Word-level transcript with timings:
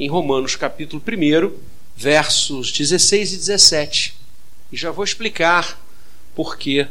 em 0.00 0.08
Romanos 0.08 0.56
capítulo 0.56 1.02
1, 1.06 1.52
versos 1.94 2.72
16 2.72 3.34
e 3.34 3.36
17. 3.36 4.14
E 4.72 4.76
já 4.76 4.90
vou 4.90 5.04
explicar 5.04 5.78
por 6.34 6.56
que 6.56 6.88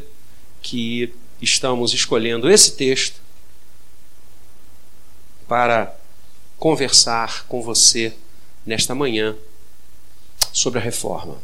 que 0.62 1.12
estamos 1.42 1.92
escolhendo 1.92 2.48
esse 2.48 2.76
texto 2.76 3.20
para 5.48 5.92
conversar 6.56 7.46
com 7.48 7.60
você 7.60 8.12
nesta 8.64 8.94
manhã 8.94 9.36
sobre 10.52 10.78
a 10.78 10.82
reforma. 10.82 11.42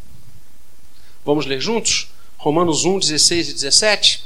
Vamos 1.24 1.46
ler 1.46 1.60
juntos? 1.60 2.10
Romanos 2.36 2.84
1, 2.84 3.00
16 3.00 3.48
e 3.48 3.52
17. 3.54 4.24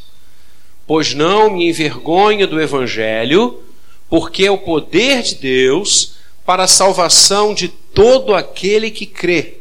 Pois 0.86 1.14
não 1.14 1.48
me 1.48 1.70
envergonho 1.70 2.46
do 2.46 2.60
Evangelho, 2.60 3.62
porque 4.10 4.44
é 4.44 4.50
o 4.50 4.58
poder 4.58 5.22
de 5.22 5.36
Deus 5.36 6.19
para 6.44 6.64
a 6.64 6.68
salvação 6.68 7.54
de 7.54 7.68
todo 7.68 8.34
aquele 8.34 8.90
que 8.90 9.06
crê, 9.06 9.58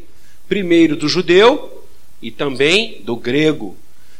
primeiro 0.48 0.96
do 0.96 1.08
judeu 1.08 1.84
e 2.20 2.30
também 2.30 3.00
do 3.02 3.16
grego, 3.16 3.76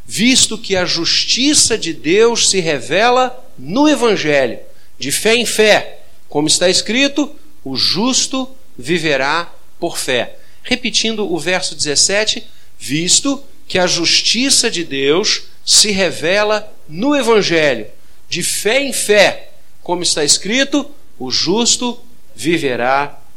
visto 0.06 0.58
que 0.58 0.76
a 0.76 0.84
justiça 0.84 1.76
de 1.76 1.92
Deus 1.92 2.50
se 2.50 2.60
revela 2.60 3.48
no 3.58 3.88
Evangelho, 3.88 4.58
de 4.98 5.12
fé 5.12 5.34
em 5.36 5.46
fé, 5.46 6.00
como 6.28 6.48
está 6.48 6.68
escrito: 6.68 7.34
o 7.64 7.76
justo 7.76 8.48
viverá 8.76 9.52
por 9.78 9.98
fé. 9.98 10.36
Repetindo 10.62 11.30
o 11.32 11.38
verso 11.38 11.74
17, 11.74 12.44
visto 12.78 13.42
que 13.66 13.78
a 13.78 13.86
justiça 13.86 14.70
de 14.70 14.84
Deus 14.84 15.42
se 15.64 15.90
revela 15.90 16.72
no 16.88 17.14
Evangelho, 17.14 17.86
de 18.28 18.42
fé 18.42 18.82
em 18.82 18.92
fé, 18.92 19.50
como 19.82 20.02
está 20.02 20.24
escrito: 20.24 20.90
o 21.18 21.30
justo 21.30 21.92
viverá 21.94 22.09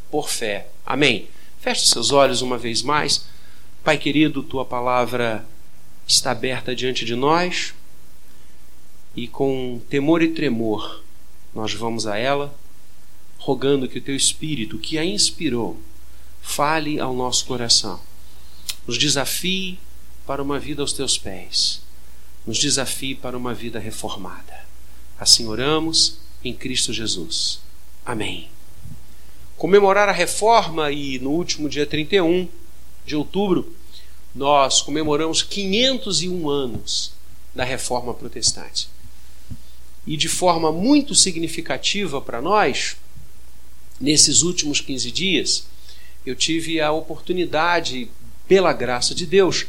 por 0.10 0.30
fé. 0.30 0.68
Amém. 0.86 1.28
Feche 1.60 1.88
seus 1.88 2.12
olhos 2.12 2.42
uma 2.42 2.58
vez 2.58 2.82
mais. 2.82 3.26
Pai 3.84 3.98
querido, 3.98 4.42
tua 4.42 4.64
palavra 4.64 5.46
está 6.08 6.32
aberta 6.32 6.76
diante 6.76 7.04
de 7.04 7.16
nós 7.16 7.74
e 9.16 9.28
com 9.28 9.82
temor 9.90 10.22
e 10.22 10.30
tremor 10.30 11.04
nós 11.54 11.74
vamos 11.74 12.08
a 12.08 12.18
ela, 12.18 12.54
rogando 13.38 13.88
que 13.88 14.00
o 14.00 14.02
teu 14.02 14.16
Espírito, 14.16 14.80
que 14.80 14.98
a 14.98 15.06
inspirou, 15.06 15.80
fale 16.42 17.00
ao 17.00 17.14
nosso 17.14 17.46
coração, 17.46 18.00
nos 18.88 18.98
desafie 18.98 19.78
para 20.26 20.42
uma 20.42 20.60
vida 20.60 20.82
aos 20.82 20.94
teus 20.94 21.18
pés, 21.18 21.82
nos 22.46 22.58
desafie 22.58 23.16
para 23.16 23.38
uma 23.38 23.54
vida 23.54 23.80
reformada. 23.80 24.66
Assim 25.20 25.46
oramos 25.46 26.18
em 26.44 26.54
Cristo 26.54 26.92
Jesus. 26.92 27.60
Amém. 28.06 28.53
Comemorar 29.64 30.10
a 30.10 30.12
reforma 30.12 30.92
e 30.92 31.18
no 31.20 31.30
último 31.30 31.70
dia 31.70 31.86
31 31.86 32.50
de 33.06 33.16
outubro, 33.16 33.74
nós 34.36 34.82
comemoramos 34.82 35.42
501 35.42 36.50
anos 36.50 37.14
da 37.56 37.64
reforma 37.64 38.14
protestante. 38.14 38.90
E 40.06 40.18
de 40.18 40.28
forma 40.28 40.70
muito 40.70 41.16
significativa 41.16 42.20
para 42.20 42.42
nós, 42.42 42.98
nesses 44.02 44.42
últimos 44.42 44.82
15 44.82 45.10
dias, 45.12 45.66
eu 46.26 46.36
tive 46.36 46.82
a 46.82 46.92
oportunidade, 46.92 48.12
pela 48.46 48.74
graça 48.74 49.16
de 49.16 49.26
Deus, 49.26 49.68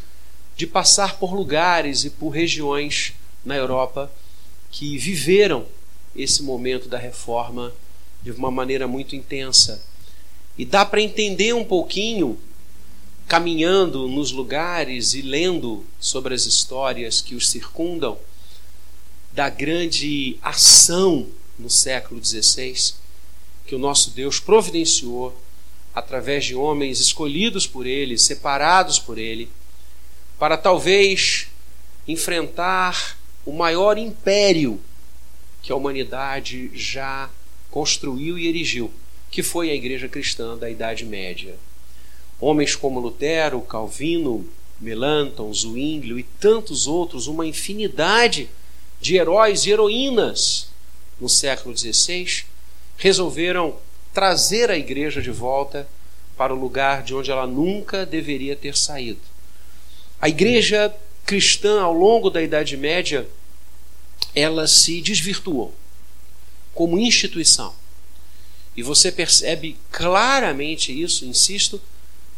de 0.57 0.67
passar 0.67 1.21
por 1.21 1.33
lugares 1.33 2.03
e 2.03 2.11
por 2.11 2.31
regiões 2.31 3.13
na 3.45 3.55
Europa 3.55 4.13
que 4.73 4.99
viveram 4.99 5.65
esse 6.17 6.43
momento 6.43 6.89
da 6.89 6.99
reforma 6.99 7.73
de 8.25 8.33
uma 8.33 8.51
maneira 8.51 8.89
muito 8.89 9.15
intensa. 9.15 9.85
E 10.59 10.65
dá 10.65 10.85
para 10.85 11.01
entender 11.01 11.55
um 11.55 11.65
pouquinho, 11.65 12.39
caminhando 13.29 14.09
nos 14.09 14.33
lugares 14.33 15.15
e 15.15 15.23
lendo 15.23 15.85
sobre 16.01 16.35
as 16.35 16.47
histórias 16.47 17.21
que 17.21 17.37
os 17.37 17.49
circundam, 17.49 18.19
da 19.33 19.49
grande 19.49 20.39
ação 20.43 21.29
no 21.59 21.69
século 21.69 22.25
XVI 22.25 22.95
que 23.67 23.75
o 23.75 23.79
nosso 23.79 24.11
Deus 24.11 24.39
providenciou 24.39 25.37
através 25.95 26.45
de 26.45 26.55
homens 26.55 27.01
escolhidos 27.01 27.67
por 27.67 27.87
Ele, 27.87 28.19
separados 28.19 28.99
por 28.99 29.17
Ele, 29.19 29.49
para 30.39 30.57
talvez 30.57 31.49
enfrentar 32.07 33.17
o 33.47 33.53
maior 33.53 33.97
império 33.97 34.81
que 35.63 35.73
a 35.73 35.77
humanidade 35.77 36.71
já 36.75 37.31
construiu 37.75 38.39
e 38.39 38.47
erigiu, 38.47 38.89
que 39.33 39.43
foi 39.43 39.69
a 39.69 39.75
Igreja 39.75 40.09
Cristã 40.09 40.57
da 40.57 40.71
Idade 40.71 41.05
Média. 41.05 41.57
Homens 42.41 42.77
como 42.77 43.01
Lutero, 43.01 43.61
Calvino, 43.63 44.49
Melanchthon, 44.81 45.53
Zwinglio 45.53 46.17
e 46.17 46.23
tantos 46.23 46.87
outros, 46.87 47.27
uma 47.27 47.45
infinidade 47.45 48.49
de 49.01 49.17
heróis 49.17 49.67
e 49.67 49.73
heroínas 49.73 50.69
no 51.21 51.29
século 51.29 51.77
XVI, 51.77 52.45
resolveram 52.97 53.75
trazer 54.13 54.71
a 54.71 54.79
igreja 54.79 55.21
de 55.21 55.33
volta 55.33 55.89
para 56.37 56.55
o 56.55 56.59
lugar 56.61 57.03
de 57.03 57.13
onde 57.13 57.33
ela 57.33 57.45
nunca 57.45 58.07
deveria 58.07 58.55
ter 58.55 58.77
saído. 58.77 59.19
A 60.21 60.29
igreja 60.29 60.95
cristã, 61.27 61.83
ao 61.83 61.93
longo 61.93 62.31
da 62.31 62.41
Idade 62.41 62.77
Média, 62.77 63.29
ela 64.33 64.69
se 64.69 65.01
desvirtuou 65.01 65.75
como 66.75 66.99
instituição. 66.99 67.75
E 68.77 68.83
você 68.83 69.13
percebe 69.13 69.77
claramente 69.91 70.93
isso, 70.93 71.25
insisto, 71.25 71.81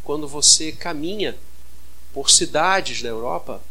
quando 0.03 0.27
você 0.27 0.71
caminha 0.71 1.35
por 2.13 2.29
cidades 2.29 3.01
da 3.01 3.09
Europa 3.09 3.61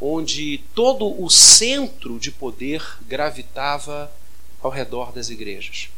onde 0.00 0.58
todo 0.74 1.22
o 1.22 1.28
centro 1.28 2.18
de 2.18 2.30
poder 2.30 2.82
gravitava 3.06 4.10
ao 4.62 4.70
redor 4.70 5.12
das 5.12 5.28
igrejas. 5.28 5.88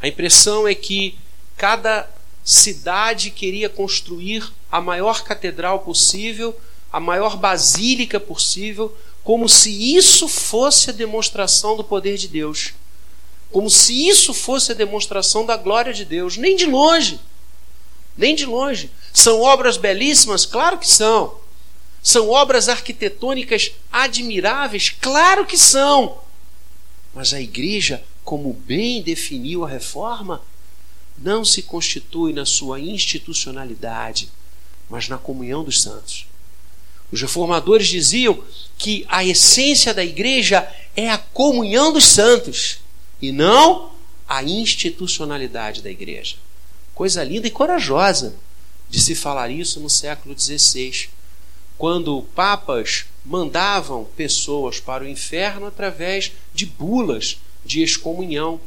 A 0.00 0.08
impressão 0.08 0.66
é 0.66 0.74
que 0.74 1.18
cada 1.56 2.08
cidade 2.44 3.30
queria 3.30 3.68
construir 3.68 4.52
a 4.70 4.80
maior 4.80 5.22
catedral 5.22 5.80
possível, 5.80 6.58
a 6.92 7.00
maior 7.00 7.36
basílica 7.36 8.18
possível, 8.18 8.96
como 9.22 9.48
se 9.48 9.96
isso 9.96 10.28
fosse 10.28 10.90
a 10.90 10.92
demonstração 10.92 11.76
do 11.76 11.84
poder 11.84 12.16
de 12.16 12.28
Deus. 12.28 12.74
Como 13.52 13.68
se 13.68 14.08
isso 14.08 14.32
fosse 14.32 14.72
a 14.72 14.74
demonstração 14.74 15.44
da 15.44 15.58
glória 15.58 15.92
de 15.92 16.06
Deus. 16.06 16.38
Nem 16.38 16.56
de 16.56 16.64
longe. 16.64 17.20
Nem 18.16 18.34
de 18.34 18.46
longe. 18.46 18.90
São 19.12 19.42
obras 19.42 19.76
belíssimas? 19.76 20.46
Claro 20.46 20.78
que 20.78 20.88
são. 20.88 21.36
São 22.02 22.30
obras 22.30 22.68
arquitetônicas 22.70 23.72
admiráveis? 23.92 24.88
Claro 24.88 25.44
que 25.44 25.58
são. 25.58 26.18
Mas 27.14 27.34
a 27.34 27.40
igreja, 27.40 28.02
como 28.24 28.54
bem 28.54 29.02
definiu 29.02 29.64
a 29.64 29.68
reforma, 29.68 30.42
não 31.18 31.44
se 31.44 31.62
constitui 31.62 32.32
na 32.32 32.46
sua 32.46 32.80
institucionalidade, 32.80 34.30
mas 34.88 35.08
na 35.08 35.18
comunhão 35.18 35.62
dos 35.62 35.82
santos. 35.82 36.26
Os 37.12 37.20
reformadores 37.20 37.86
diziam 37.86 38.42
que 38.78 39.04
a 39.08 39.22
essência 39.22 39.92
da 39.92 40.02
igreja 40.02 40.66
é 40.96 41.10
a 41.10 41.18
comunhão 41.18 41.92
dos 41.92 42.06
santos 42.06 42.81
e 43.22 43.30
não 43.30 43.92
a 44.28 44.42
institucionalidade 44.42 45.80
da 45.80 45.90
igreja. 45.90 46.36
Coisa 46.92 47.22
linda 47.22 47.46
e 47.46 47.50
corajosa 47.50 48.34
de 48.90 49.00
se 49.00 49.14
falar 49.14 49.48
isso 49.50 49.78
no 49.78 49.88
século 49.88 50.38
XVI, 50.38 51.08
quando 51.78 52.22
papas 52.34 53.06
mandavam 53.24 54.04
pessoas 54.16 54.80
para 54.80 55.04
o 55.04 55.08
inferno 55.08 55.66
através 55.66 56.32
de 56.52 56.66
bulas 56.66 57.38
de 57.64 57.82
excomunhão. 57.82 58.60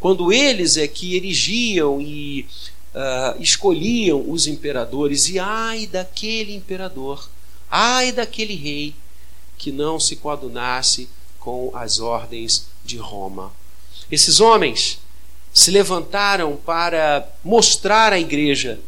Quando 0.00 0.32
eles 0.32 0.76
é 0.76 0.88
que 0.88 1.14
erigiam 1.14 2.00
e 2.00 2.46
uh, 2.94 3.40
escolhiam 3.40 4.28
os 4.28 4.46
imperadores, 4.46 5.28
e 5.28 5.38
ai 5.38 5.86
daquele 5.86 6.54
imperador, 6.54 7.28
ai 7.70 8.10
daquele 8.10 8.54
rei 8.54 8.94
que 9.56 9.70
não 9.70 10.00
se 10.00 10.16
coadunasse 10.16 11.08
com 11.38 11.70
as 11.74 12.00
ordens 12.00 12.66
de 12.84 12.96
Roma. 12.96 13.52
Esses 14.12 14.40
homens 14.40 15.00
se 15.54 15.70
levantaram 15.70 16.54
para 16.54 17.26
mostrar 17.42 18.12
à 18.12 18.20
igreja 18.20 18.78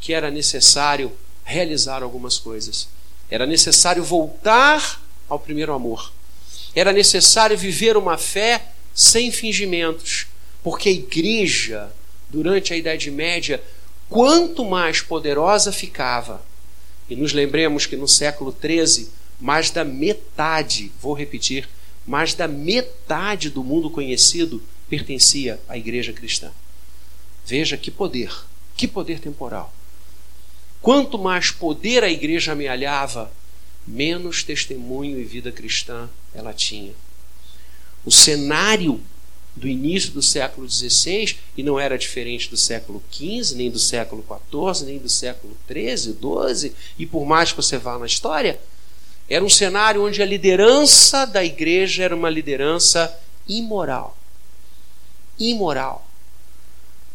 que 0.00 0.14
era 0.14 0.30
necessário 0.30 1.12
realizar 1.44 2.02
algumas 2.02 2.38
coisas. 2.38 2.88
Era 3.30 3.44
necessário 3.44 4.02
voltar 4.02 5.02
ao 5.28 5.38
primeiro 5.38 5.74
amor. 5.74 6.10
Era 6.74 6.94
necessário 6.94 7.58
viver 7.58 7.94
uma 7.94 8.16
fé 8.16 8.70
sem 8.94 9.30
fingimentos, 9.30 10.28
porque 10.62 10.88
a 10.88 10.92
igreja, 10.92 11.92
durante 12.30 12.72
a 12.72 12.76
Idade 12.76 13.10
Média, 13.10 13.62
quanto 14.08 14.64
mais 14.64 15.02
poderosa 15.02 15.72
ficava, 15.72 16.42
e 17.08 17.14
nos 17.14 17.34
lembremos 17.34 17.84
que 17.84 17.96
no 17.96 18.08
século 18.08 18.54
XIII, 18.58 19.10
mais 19.38 19.70
da 19.70 19.84
metade, 19.84 20.90
vou 21.02 21.12
repetir, 21.12 21.68
mais 22.06 22.34
da 22.34 22.46
metade 22.46 23.50
do 23.50 23.64
mundo 23.64 23.90
conhecido 23.90 24.62
pertencia 24.88 25.60
à 25.68 25.76
igreja 25.78 26.12
cristã. 26.12 26.50
Veja 27.46 27.76
que 27.76 27.90
poder, 27.90 28.32
que 28.76 28.86
poder 28.86 29.20
temporal. 29.20 29.74
Quanto 30.80 31.18
mais 31.18 31.50
poder 31.50 32.04
a 32.04 32.10
igreja 32.10 32.52
amealhava, 32.52 33.32
menos 33.86 34.42
testemunho 34.42 35.18
e 35.18 35.24
vida 35.24 35.50
cristã 35.50 36.08
ela 36.34 36.52
tinha. 36.52 36.92
O 38.04 38.10
cenário 38.10 39.00
do 39.56 39.68
início 39.68 40.10
do 40.10 40.20
século 40.20 40.68
XVI, 40.68 41.36
e 41.56 41.62
não 41.62 41.78
era 41.78 41.96
diferente 41.96 42.50
do 42.50 42.56
século 42.56 43.02
XV, 43.10 43.54
nem 43.56 43.70
do 43.70 43.78
século 43.78 44.24
XIV, 44.50 44.86
nem 44.86 44.98
do 44.98 45.08
século 45.08 45.56
XIII, 45.68 46.16
XII, 46.16 46.72
e 46.98 47.06
por 47.06 47.24
mais 47.24 47.52
que 47.52 47.56
você 47.56 47.78
vá 47.78 47.98
na 47.98 48.06
história, 48.06 48.60
era 49.28 49.44
um 49.44 49.48
cenário 49.48 50.04
onde 50.04 50.22
a 50.22 50.26
liderança 50.26 51.26
da 51.26 51.42
igreja 51.44 52.04
era 52.04 52.14
uma 52.14 52.28
liderança 52.28 53.16
imoral. 53.48 54.16
Imoral. 55.38 56.06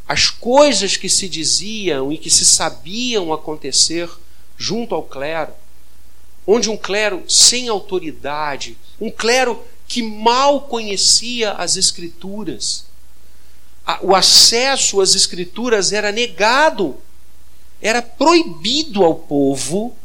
As 0.07 0.29
coisas 0.29 0.97
que 0.97 1.07
se 1.07 1.29
diziam 1.29 2.11
e 2.11 2.17
que 2.17 2.29
se 2.29 2.43
sabiam 2.43 3.31
acontecer 3.31 4.09
junto 4.57 4.95
ao 4.95 5.03
clero, 5.03 5.53
onde 6.47 6.69
um 6.69 6.75
clero 6.75 7.23
sem 7.27 7.69
autoridade, 7.69 8.75
um 8.99 9.11
clero 9.11 9.63
que 9.87 10.01
mal 10.01 10.61
conhecia 10.61 11.51
as 11.53 11.77
Escrituras. 11.77 12.85
O 14.01 14.15
acesso 14.15 14.99
às 14.99 15.13
Escrituras 15.13 15.93
era 15.93 16.11
negado, 16.11 16.97
era 17.79 18.01
proibido 18.01 19.03
ao 19.03 19.13
povo 19.13 19.95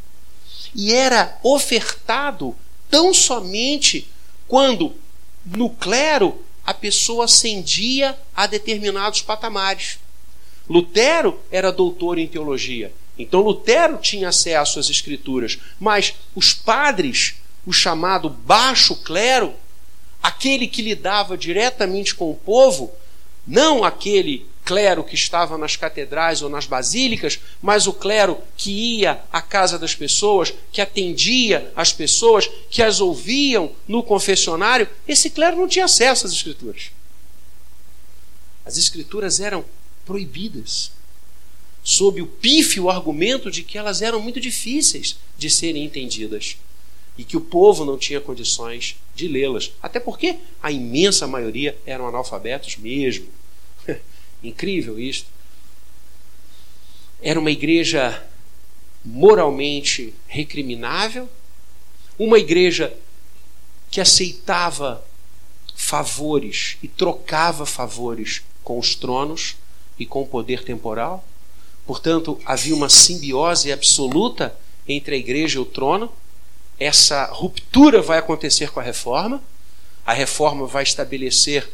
e 0.74 0.92
era 0.92 1.38
ofertado 1.42 2.54
tão 2.90 3.14
somente 3.14 4.08
quando 4.48 4.94
no 5.44 5.70
clero 5.70 6.42
a 6.64 6.72
pessoa 6.72 7.26
ascendia 7.26 8.18
a 8.34 8.46
determinados 8.46 9.20
patamares. 9.22 9.98
Lutero 10.68 11.38
era 11.50 11.70
doutor 11.70 12.18
em 12.18 12.26
teologia, 12.26 12.92
então 13.18 13.40
Lutero 13.40 13.98
tinha 13.98 14.28
acesso 14.28 14.78
às 14.78 14.88
escrituras, 14.88 15.58
mas 15.78 16.14
os 16.34 16.54
padres, 16.54 17.34
o 17.66 17.72
chamado 17.72 18.30
baixo 18.30 18.96
clero, 18.96 19.54
aquele 20.22 20.66
que 20.66 20.80
lidava 20.80 21.36
diretamente 21.36 22.14
com 22.14 22.30
o 22.30 22.34
povo, 22.34 22.90
não 23.46 23.84
aquele 23.84 24.46
clero 24.64 25.04
que 25.04 25.14
estava 25.14 25.58
nas 25.58 25.76
catedrais 25.76 26.40
ou 26.42 26.48
nas 26.48 26.66
basílicas, 26.66 27.38
mas 27.60 27.86
o 27.86 27.92
clero 27.92 28.38
que 28.56 28.70
ia 29.00 29.20
à 29.32 29.42
casa 29.42 29.78
das 29.78 29.94
pessoas, 29.94 30.52
que 30.72 30.80
atendia 30.80 31.70
as 31.76 31.92
pessoas, 31.92 32.48
que 32.70 32.82
as 32.82 33.00
ouviam 33.00 33.72
no 33.86 34.02
confessionário, 34.02 34.88
esse 35.06 35.30
clero 35.30 35.56
não 35.56 35.68
tinha 35.68 35.84
acesso 35.84 36.26
às 36.26 36.32
escrituras. 36.32 36.90
As 38.64 38.78
escrituras 38.78 39.38
eram 39.40 39.64
proibidas, 40.06 40.90
sob 41.82 42.22
o 42.22 42.26
pífio 42.26 42.88
argumento 42.88 43.50
de 43.50 43.62
que 43.62 43.76
elas 43.76 44.00
eram 44.00 44.20
muito 44.20 44.40
difíceis 44.40 45.18
de 45.36 45.50
serem 45.50 45.84
entendidas 45.84 46.56
e 47.16 47.24
que 47.24 47.36
o 47.36 47.40
povo 47.40 47.84
não 47.84 47.98
tinha 47.98 48.20
condições 48.20 48.96
de 49.14 49.28
lê-las. 49.28 49.70
Até 49.82 50.00
porque 50.00 50.36
a 50.62 50.72
imensa 50.72 51.26
maioria 51.26 51.76
eram 51.84 52.08
analfabetos 52.08 52.76
mesmo. 52.76 53.28
Incrível 54.44 54.98
isto. 54.98 55.28
Era 57.20 57.40
uma 57.40 57.50
igreja 57.50 58.22
moralmente 59.04 60.14
recriminável, 60.26 61.28
uma 62.18 62.38
igreja 62.38 62.96
que 63.90 64.00
aceitava 64.00 65.04
favores 65.74 66.76
e 66.82 66.88
trocava 66.88 67.66
favores 67.66 68.42
com 68.62 68.78
os 68.78 68.94
tronos 68.94 69.56
e 69.98 70.06
com 70.06 70.22
o 70.22 70.26
poder 70.26 70.62
temporal. 70.62 71.24
Portanto, 71.86 72.40
havia 72.44 72.74
uma 72.74 72.88
simbiose 72.88 73.72
absoluta 73.72 74.56
entre 74.86 75.16
a 75.16 75.18
igreja 75.18 75.58
e 75.58 75.62
o 75.62 75.64
trono 75.64 76.12
essa 76.78 77.26
ruptura 77.26 78.02
vai 78.02 78.18
acontecer 78.18 78.70
com 78.70 78.80
a 78.80 78.82
reforma. 78.82 79.42
A 80.04 80.12
reforma 80.12 80.66
vai 80.66 80.82
estabelecer 80.82 81.68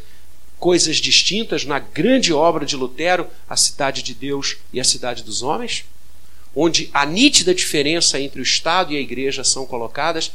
coisas 0.60 0.98
distintas 0.98 1.64
na 1.64 1.78
grande 1.78 2.32
obra 2.32 2.66
de 2.66 2.76
Lutero, 2.76 3.26
a 3.48 3.56
cidade 3.56 4.02
de 4.02 4.14
Deus 4.14 4.58
e 4.72 4.78
a 4.78 4.84
cidade 4.84 5.24
dos 5.24 5.42
homens, 5.42 5.86
onde 6.54 6.90
a 6.92 7.06
nítida 7.06 7.54
diferença 7.54 8.20
entre 8.20 8.40
o 8.40 8.42
Estado 8.42 8.92
e 8.92 8.96
a 8.96 9.00
igreja 9.00 9.42
são 9.42 9.64
colocadas. 9.64 10.30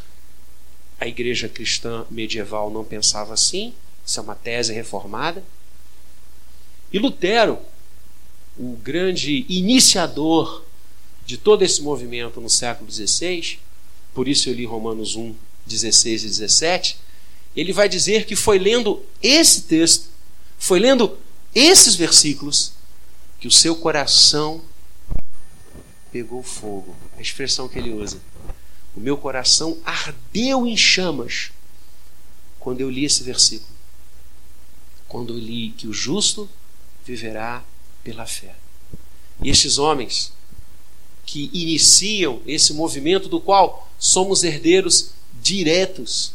A 0.99 1.07
igreja 1.07 1.47
cristã 1.47 2.05
medieval 2.09 2.71
não 2.71 2.83
pensava 2.83 3.33
assim, 3.33 3.73
isso 4.03 4.19
é 4.19 4.23
uma 4.23 4.33
tese 4.33 4.73
reformada. 4.73 5.43
E 6.91 6.97
Lutero, 6.97 7.59
o 8.57 8.75
grande 8.77 9.45
iniciador 9.47 10.63
de 11.25 11.37
todo 11.37 11.61
esse 11.61 11.81
movimento 11.81 12.41
no 12.41 12.49
século 12.49 12.91
XVI, 12.91 13.59
por 14.13 14.27
isso 14.27 14.49
eu 14.49 14.53
li 14.53 14.65
Romanos 14.65 15.15
1, 15.15 15.35
16 15.67 16.23
e 16.23 16.27
17, 16.27 16.97
ele 17.55 17.73
vai 17.73 17.87
dizer 17.87 18.25
que 18.25 18.35
foi 18.35 18.57
lendo 18.57 19.03
esse 19.21 19.63
texto, 19.63 20.14
foi 20.57 20.79
lendo 20.79 21.17
esses 21.53 21.95
versículos, 21.95 22.73
que 23.39 23.47
o 23.47 23.51
seu 23.51 23.75
coração 23.75 24.61
pegou 26.11 26.41
fogo. 26.41 26.95
A 27.17 27.21
expressão 27.21 27.67
que 27.67 27.77
ele 27.77 27.91
usa. 27.91 28.19
O 28.95 28.99
meu 28.99 29.17
coração 29.17 29.77
ardeu 29.85 30.65
em 30.65 30.75
chamas 30.75 31.51
quando 32.59 32.81
eu 32.81 32.89
li 32.89 33.05
esse 33.05 33.23
versículo. 33.23 33.75
Quando 35.07 35.33
eu 35.33 35.39
li 35.39 35.71
que 35.71 35.87
o 35.87 35.93
justo 35.93 36.49
viverá 37.05 37.63
pela 38.03 38.25
fé. 38.25 38.55
E 39.43 39.49
estes 39.49 39.77
homens 39.77 40.33
que 41.25 41.49
iniciam 41.53 42.41
esse 42.45 42.73
movimento 42.73 43.27
do 43.27 43.41
qual 43.41 43.89
somos 43.99 44.43
herdeiros 44.43 45.11
diretos. 45.41 46.33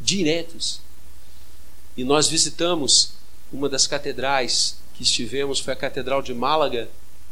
Diretos. 0.00 0.80
E 1.96 2.04
nós 2.04 2.28
visitamos 2.28 3.12
uma 3.52 3.68
das 3.68 3.86
catedrais 3.86 4.78
que 4.94 5.02
estivemos, 5.02 5.60
foi 5.60 5.72
a 5.72 5.76
Catedral 5.76 6.22
de 6.22 6.32
Málaga, 6.32 6.88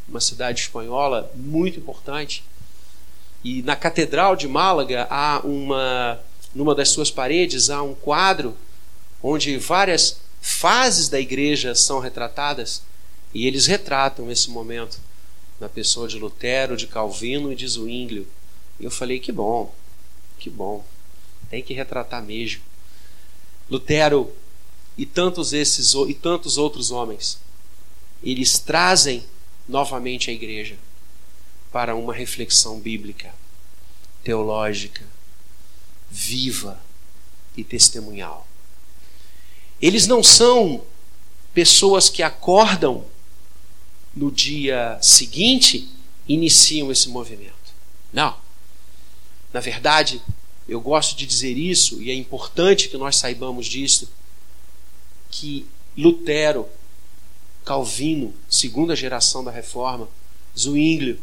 uma 0.08 0.20
cidade 0.20 0.60
espanhola 0.60 1.30
muito 1.34 1.78
importante. 1.78 2.44
E 3.42 3.62
na 3.62 3.74
Catedral 3.74 4.36
de 4.36 4.46
Málaga 4.46 5.06
há 5.10 5.40
uma, 5.44 6.20
numa 6.54 6.74
das 6.74 6.90
suas 6.90 7.10
paredes, 7.10 7.70
há 7.70 7.82
um 7.82 7.94
quadro 7.94 8.56
onde 9.22 9.56
várias 9.56 10.20
fases 10.40 11.08
da 11.08 11.20
igreja 11.20 11.74
são 11.74 12.00
retratadas 12.00 12.82
e 13.32 13.46
eles 13.46 13.66
retratam 13.66 14.30
esse 14.30 14.50
momento 14.50 14.98
na 15.58 15.68
pessoa 15.68 16.08
de 16.08 16.18
Lutero, 16.18 16.76
de 16.76 16.86
Calvino 16.86 17.52
e 17.52 17.56
de 17.56 17.68
Zwinglio. 17.68 18.26
E 18.78 18.84
eu 18.84 18.90
falei: 18.90 19.20
que 19.20 19.30
bom, 19.30 19.72
que 20.38 20.50
bom, 20.50 20.84
tem 21.48 21.62
que 21.62 21.74
retratar 21.74 22.22
mesmo. 22.22 22.62
Lutero 23.70 24.32
e 25.00 25.06
tantos 25.06 25.54
esses 25.54 25.94
e 25.94 26.12
tantos 26.12 26.58
outros 26.58 26.90
homens, 26.90 27.38
eles 28.22 28.58
trazem 28.58 29.24
novamente 29.66 30.28
a 30.28 30.32
igreja 30.34 30.76
para 31.72 31.96
uma 31.96 32.12
reflexão 32.12 32.78
bíblica, 32.78 33.34
teológica, 34.22 35.02
viva 36.10 36.78
e 37.56 37.64
testemunhal. 37.64 38.46
Eles 39.80 40.06
não 40.06 40.22
são 40.22 40.84
pessoas 41.54 42.10
que 42.10 42.22
acordam 42.22 43.06
no 44.14 44.30
dia 44.30 44.98
seguinte 45.00 45.88
iniciam 46.28 46.92
esse 46.92 47.08
movimento. 47.08 47.54
Não. 48.12 48.36
Na 49.50 49.60
verdade, 49.60 50.20
eu 50.68 50.78
gosto 50.78 51.16
de 51.16 51.24
dizer 51.24 51.56
isso, 51.56 52.02
e 52.02 52.10
é 52.10 52.14
importante 52.14 52.90
que 52.90 52.98
nós 52.98 53.16
saibamos 53.16 53.64
disso, 53.64 54.19
que 55.30 55.66
Lutero, 55.96 56.66
Calvino, 57.64 58.34
segunda 58.48 58.96
geração 58.96 59.44
da 59.44 59.50
reforma, 59.50 60.08
Zwinglio, 60.58 61.18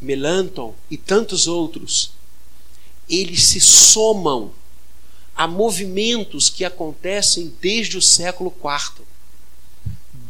Melanchthon 0.00 0.74
e 0.90 0.96
tantos 0.96 1.46
outros, 1.46 2.12
eles 3.08 3.44
se 3.44 3.60
somam 3.60 4.52
a 5.34 5.46
movimentos 5.46 6.50
que 6.50 6.64
acontecem 6.64 7.54
desde 7.60 7.96
o 7.96 8.02
século 8.02 8.52
IV 8.56 9.04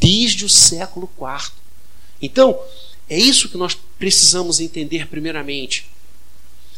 desde 0.02 0.45
o 0.45 0.49
século 0.49 1.09
IV. 1.16 1.52
Então, 2.21 2.59
é 3.09 3.16
isso 3.16 3.49
que 3.49 3.57
nós 3.57 3.78
precisamos 3.99 4.59
entender 4.59 5.07
primeiramente. 5.07 5.88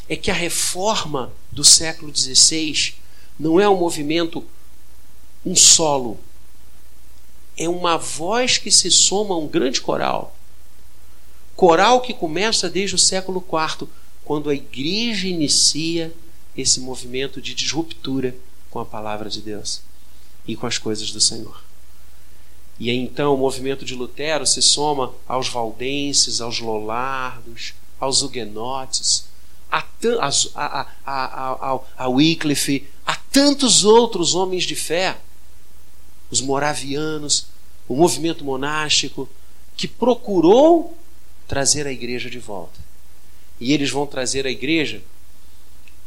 É 0.07 0.15
que 0.15 0.31
a 0.31 0.35
reforma 0.35 1.33
do 1.51 1.65
século 1.65 2.15
XVI 2.15 2.93
não 3.39 3.59
é 3.59 3.67
um 3.67 3.79
movimento, 3.79 4.45
um 5.45 5.55
solo. 5.55 6.19
É 7.57 7.69
uma 7.69 7.97
voz 7.97 8.59
que 8.59 8.71
se 8.71 8.91
soma 8.91 9.35
a 9.35 9.39
um 9.39 9.47
grande 9.47 9.81
coral. 9.81 10.37
Coral 11.55 12.01
que 12.01 12.13
começa 12.13 12.69
desde 12.69 12.97
o 12.97 12.99
século 12.99 13.45
IV, 13.47 13.89
quando 14.25 14.51
a 14.51 14.55
igreja 14.55 15.29
inicia 15.29 16.13
esse 16.57 16.81
movimento 16.81 17.41
de 17.41 17.55
disruptura 17.55 18.35
com 18.71 18.81
a 18.81 18.85
palavra 18.85 19.29
de 19.31 19.41
Deus 19.41 19.83
e 20.47 20.57
com 20.57 20.67
as 20.67 20.79
coisas 20.79 21.11
do 21.11 21.21
Senhor. 21.21 21.63
E 22.79 22.91
aí, 22.91 22.97
então 22.97 23.35
o 23.35 23.39
movimento 23.39 23.85
de 23.85 23.95
Lutero 23.95 24.47
se 24.47 24.61
soma 24.61 25.15
aos 25.29 25.49
valdenses, 25.49 26.41
aos 26.41 26.59
lollardos, 26.59 27.75
aos 28.01 28.23
huguenotes, 28.23 29.27
a, 29.71 29.85
a, 30.15 30.87
a, 31.07 31.81
a, 31.97 32.09
Wycliffe, 32.09 32.89
a 33.07 33.17
tantos 33.17 33.85
outros 33.85 34.35
homens 34.35 34.65
de 34.65 34.75
fé, 34.75 35.17
os 36.31 36.41
moravianos, 36.41 37.47
o 37.89 37.95
movimento 37.95 38.45
monástico, 38.45 39.29
que 39.77 39.87
procurou 39.87 40.97
trazer 41.47 41.87
a 41.87 41.93
igreja 41.93 42.31
de 42.31 42.39
volta. 42.39 42.81
E 43.61 43.73
eles 43.73 43.91
vão 43.91 44.07
trazer 44.07 44.47
a 44.47 44.51
igreja 44.51 45.03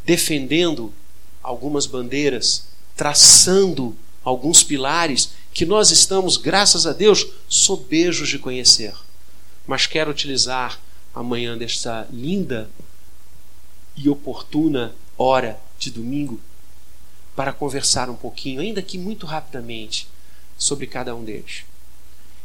defendendo 0.06 0.94
algumas 1.44 1.86
bandeiras, 1.86 2.66
traçando 2.96 3.96
alguns 4.24 4.64
pilares 4.64 5.32
que 5.54 5.66
nós 5.66 5.92
estamos, 5.92 6.38
graças 6.38 6.86
a 6.86 6.94
Deus, 6.94 7.28
sobejos 7.48 8.30
de 8.30 8.40
conhecer. 8.40 8.94
Mas 9.66 9.86
quero 9.86 10.12
utilizar 10.12 10.80
amanhã 11.14 11.58
desta 11.58 12.08
linda 12.12 12.70
e 13.96 14.10
oportuna 14.10 14.94
hora 15.18 15.60
de 15.80 15.90
domingo 15.90 16.40
para 17.38 17.54
conversar 17.54 18.10
um 18.10 18.16
pouquinho, 18.16 18.62
ainda 18.62 18.82
que 18.82 18.98
muito 18.98 19.28
rapidamente, 19.28 20.08
sobre 20.58 20.88
cada 20.88 21.16
um 21.16 21.24
deles. 21.24 21.66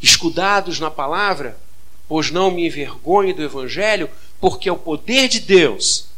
Escudados 0.02 0.78
na 0.78 0.90
palavra, 0.90 1.58
pois 2.06 2.30
não 2.30 2.50
me 2.50 2.66
envergonhe 2.66 3.32
do 3.32 3.42
Evangelho, 3.42 4.10
porque 4.38 4.68
é 4.68 4.72
o 4.72 4.76
poder 4.76 5.28
de 5.28 5.40
Deus. 5.40 6.08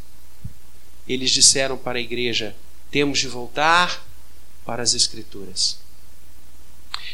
Eles 1.07 1.31
disseram 1.31 1.77
para 1.77 1.99
a 1.99 2.01
igreja: 2.01 2.53
temos 2.91 3.19
de 3.19 3.29
voltar 3.29 4.05
para 4.65 4.83
as 4.83 4.93
Escrituras. 4.93 5.79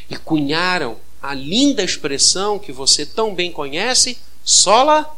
E 0.09 0.17
cunharam 0.17 0.97
a 1.21 1.35
linda 1.35 1.83
expressão 1.83 2.57
que 2.57 2.71
você 2.71 3.05
tão 3.05 3.35
bem 3.35 3.51
conhece, 3.51 4.17
sola 4.43 5.15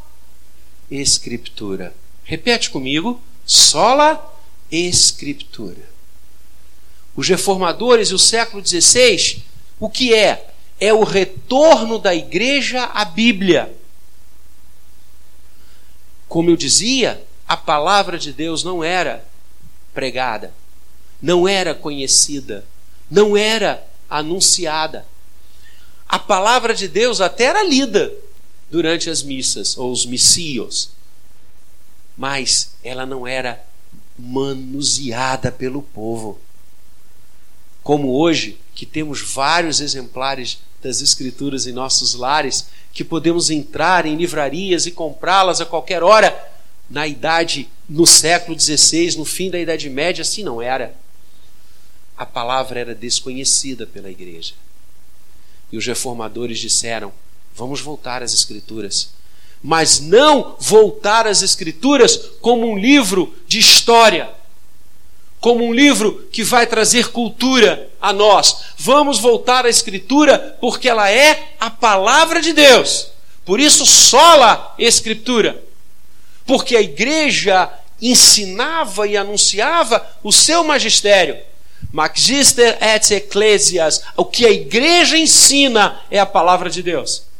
Escritura. 0.90 1.96
Repete 2.22 2.68
comigo: 2.68 3.18
sola 3.46 4.38
Escritura. 4.70 5.93
Os 7.16 7.28
reformadores 7.28 8.08
e 8.08 8.14
o 8.14 8.18
século 8.18 8.64
XVI, 8.66 9.42
o 9.78 9.88
que 9.88 10.14
é? 10.14 10.50
É 10.80 10.92
o 10.92 11.04
retorno 11.04 11.98
da 11.98 12.14
igreja 12.14 12.84
à 12.84 13.04
Bíblia. 13.04 13.74
Como 16.28 16.50
eu 16.50 16.56
dizia, 16.56 17.24
a 17.46 17.56
palavra 17.56 18.18
de 18.18 18.32
Deus 18.32 18.64
não 18.64 18.82
era 18.82 19.24
pregada, 19.92 20.52
não 21.22 21.46
era 21.46 21.74
conhecida, 21.74 22.66
não 23.10 23.36
era 23.36 23.86
anunciada. 24.10 25.06
A 26.08 26.18
palavra 26.18 26.74
de 26.74 26.88
Deus 26.88 27.20
até 27.20 27.44
era 27.44 27.62
lida 27.62 28.12
durante 28.70 29.08
as 29.08 29.22
missas, 29.22 29.78
ou 29.78 29.92
os 29.92 30.04
missios, 30.04 30.90
mas 32.16 32.74
ela 32.82 33.06
não 33.06 33.26
era 33.26 33.64
manuseada 34.18 35.52
pelo 35.52 35.82
povo. 35.82 36.40
Como 37.84 38.16
hoje, 38.16 38.58
que 38.74 38.84
temos 38.84 39.20
vários 39.20 39.80
exemplares 39.80 40.58
das 40.82 41.00
Escrituras 41.00 41.68
em 41.68 41.72
nossos 41.72 42.14
lares, 42.14 42.66
que 42.92 43.04
podemos 43.04 43.48
entrar 43.48 44.06
em 44.06 44.16
livrarias 44.16 44.86
e 44.86 44.90
comprá-las 44.90 45.60
a 45.60 45.66
qualquer 45.66 46.02
hora, 46.02 46.36
na 46.90 47.06
idade, 47.06 47.68
no 47.88 48.04
século 48.04 48.58
XVI, 48.58 49.16
no 49.16 49.24
fim 49.24 49.50
da 49.50 49.58
Idade 49.60 49.88
Média, 49.88 50.22
assim 50.22 50.42
não 50.42 50.60
era. 50.60 50.96
A 52.16 52.26
palavra 52.26 52.80
era 52.80 52.94
desconhecida 52.94 53.86
pela 53.86 54.10
igreja. 54.10 54.54
E 55.70 55.78
os 55.78 55.86
reformadores 55.86 56.58
disseram: 56.58 57.12
vamos 57.54 57.80
voltar 57.80 58.20
às 58.20 58.34
Escrituras 58.34 59.10
mas 59.66 59.98
não 59.98 60.56
voltar 60.60 61.26
às 61.26 61.40
Escrituras 61.40 62.32
como 62.42 62.70
um 62.70 62.76
livro 62.76 63.34
de 63.48 63.58
história, 63.58 64.28
como 65.44 65.62
um 65.62 65.74
livro 65.74 66.26
que 66.32 66.42
vai 66.42 66.66
trazer 66.66 67.10
cultura 67.10 67.90
a 68.00 68.14
nós. 68.14 68.60
Vamos 68.78 69.18
voltar 69.18 69.66
à 69.66 69.68
Escritura 69.68 70.56
porque 70.58 70.88
ela 70.88 71.10
é 71.10 71.52
a 71.60 71.68
palavra 71.68 72.40
de 72.40 72.54
Deus. 72.54 73.08
Por 73.44 73.60
isso, 73.60 73.84
sola 73.84 74.74
Escritura. 74.78 75.62
Porque 76.46 76.74
a 76.74 76.80
igreja 76.80 77.70
ensinava 78.00 79.06
e 79.06 79.18
anunciava 79.18 80.02
o 80.22 80.32
seu 80.32 80.64
magistério. 80.64 81.36
Magister 81.92 82.78
et 82.80 83.10
Ecclesias, 83.10 84.00
o 84.16 84.24
que 84.24 84.46
a 84.46 84.50
igreja 84.50 85.18
ensina 85.18 86.00
é 86.10 86.18
a 86.18 86.24
palavra 86.24 86.70
de 86.70 86.82
Deus 86.82 87.33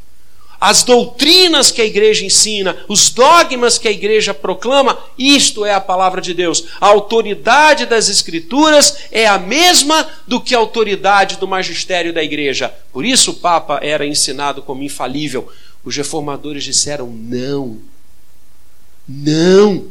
as 0.65 0.83
doutrinas 0.83 1.69
que 1.69 1.79
a 1.79 1.85
igreja 1.85 2.25
ensina, 2.25 2.75
os 2.87 3.11
dogmas 3.11 3.77
que 3.77 3.87
a 3.87 3.91
igreja 3.91 4.33
proclama, 4.33 4.97
isto 5.15 5.63
é 5.63 5.71
a 5.71 5.79
palavra 5.79 6.19
de 6.19 6.33
Deus. 6.33 6.65
A 6.81 6.87
autoridade 6.87 7.85
das 7.85 8.09
Escrituras 8.09 8.97
é 9.11 9.27
a 9.27 9.37
mesma 9.37 10.07
do 10.25 10.41
que 10.41 10.55
a 10.55 10.57
autoridade 10.57 11.37
do 11.37 11.47
magistério 11.47 12.11
da 12.11 12.23
igreja. 12.23 12.73
Por 12.91 13.05
isso 13.05 13.29
o 13.29 13.35
Papa 13.35 13.79
era 13.83 14.07
ensinado 14.07 14.63
como 14.63 14.81
infalível. 14.81 15.47
Os 15.83 15.95
reformadores 15.95 16.63
disseram: 16.63 17.11
não, 17.11 17.77
não. 19.07 19.85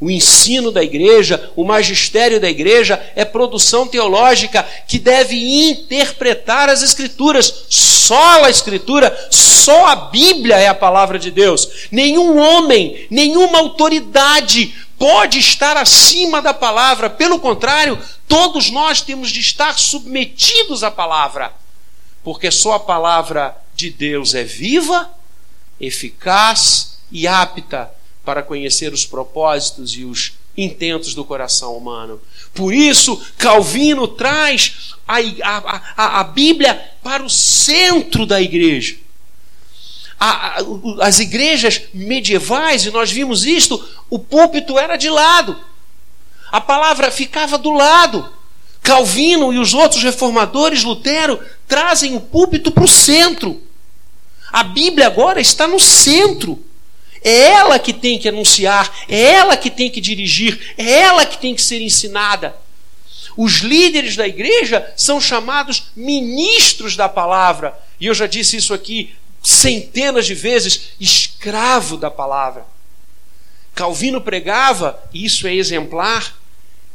O 0.00 0.10
ensino 0.10 0.72
da 0.72 0.82
igreja, 0.82 1.52
o 1.54 1.62
magistério 1.62 2.40
da 2.40 2.48
igreja 2.48 2.98
é 3.14 3.22
produção 3.22 3.86
teológica 3.86 4.66
que 4.88 4.98
deve 4.98 5.36
interpretar 5.68 6.70
as 6.70 6.82
escrituras. 6.82 7.66
Só 7.68 8.44
a 8.44 8.50
escritura, 8.50 9.14
só 9.30 9.88
a 9.88 9.96
Bíblia 9.96 10.56
é 10.56 10.68
a 10.68 10.74
palavra 10.74 11.18
de 11.18 11.30
Deus. 11.30 11.68
Nenhum 11.90 12.38
homem, 12.38 13.06
nenhuma 13.10 13.58
autoridade 13.58 14.74
pode 14.98 15.38
estar 15.38 15.76
acima 15.76 16.40
da 16.40 16.54
palavra. 16.54 17.10
Pelo 17.10 17.38
contrário, 17.38 17.98
todos 18.26 18.70
nós 18.70 19.02
temos 19.02 19.30
de 19.30 19.40
estar 19.40 19.78
submetidos 19.78 20.82
à 20.82 20.90
palavra. 20.90 21.52
Porque 22.24 22.50
só 22.50 22.72
a 22.72 22.80
palavra 22.80 23.54
de 23.74 23.90
Deus 23.90 24.34
é 24.34 24.44
viva, 24.44 25.10
eficaz 25.78 26.98
e 27.12 27.28
apta 27.28 27.99
para 28.30 28.44
conhecer 28.44 28.92
os 28.92 29.04
propósitos 29.04 29.90
e 29.96 30.04
os 30.04 30.34
intentos 30.56 31.14
do 31.14 31.24
coração 31.24 31.76
humano. 31.76 32.20
Por 32.54 32.72
isso, 32.72 33.20
Calvino 33.36 34.06
traz 34.06 34.94
a, 35.08 35.16
a, 35.18 35.82
a, 35.96 36.20
a 36.20 36.22
Bíblia 36.22 36.80
para 37.02 37.24
o 37.24 37.28
centro 37.28 38.24
da 38.24 38.40
igreja. 38.40 38.94
as 41.00 41.18
igrejas 41.18 41.82
medievais, 41.92 42.84
e 42.84 42.92
nós 42.92 43.10
vimos 43.10 43.44
isto, 43.44 43.84
o 44.08 44.16
púlpito 44.16 44.78
era 44.78 44.96
de 44.96 45.10
lado, 45.10 45.56
a 46.52 46.60
palavra 46.60 47.10
ficava 47.10 47.58
do 47.58 47.72
lado. 47.72 48.32
Calvino 48.80 49.52
e 49.52 49.58
os 49.58 49.74
outros 49.74 50.04
reformadores, 50.04 50.84
Lutero, 50.84 51.40
trazem 51.66 52.14
o 52.14 52.20
púlpito 52.20 52.70
para 52.70 52.84
o 52.84 52.88
centro. 52.88 53.60
A 54.52 54.62
Bíblia 54.62 55.08
agora 55.08 55.40
está 55.40 55.66
no 55.66 55.80
centro. 55.80 56.69
É 57.22 57.50
ela 57.50 57.78
que 57.78 57.92
tem 57.92 58.18
que 58.18 58.28
anunciar, 58.28 58.90
é 59.08 59.20
ela 59.34 59.56
que 59.56 59.70
tem 59.70 59.90
que 59.90 60.00
dirigir, 60.00 60.74
é 60.78 60.90
ela 61.02 61.26
que 61.26 61.38
tem 61.38 61.54
que 61.54 61.62
ser 61.62 61.80
ensinada. 61.80 62.56
Os 63.36 63.58
líderes 63.58 64.16
da 64.16 64.26
igreja 64.26 64.92
são 64.96 65.20
chamados 65.20 65.90
ministros 65.94 66.96
da 66.96 67.08
palavra. 67.08 67.78
E 68.00 68.06
eu 68.06 68.14
já 68.14 68.26
disse 68.26 68.56
isso 68.56 68.74
aqui 68.74 69.14
centenas 69.42 70.26
de 70.26 70.34
vezes: 70.34 70.92
escravo 70.98 71.96
da 71.96 72.10
palavra. 72.10 72.66
Calvino 73.74 74.20
pregava, 74.20 75.02
e 75.12 75.24
isso 75.24 75.46
é 75.46 75.54
exemplar, 75.54 76.38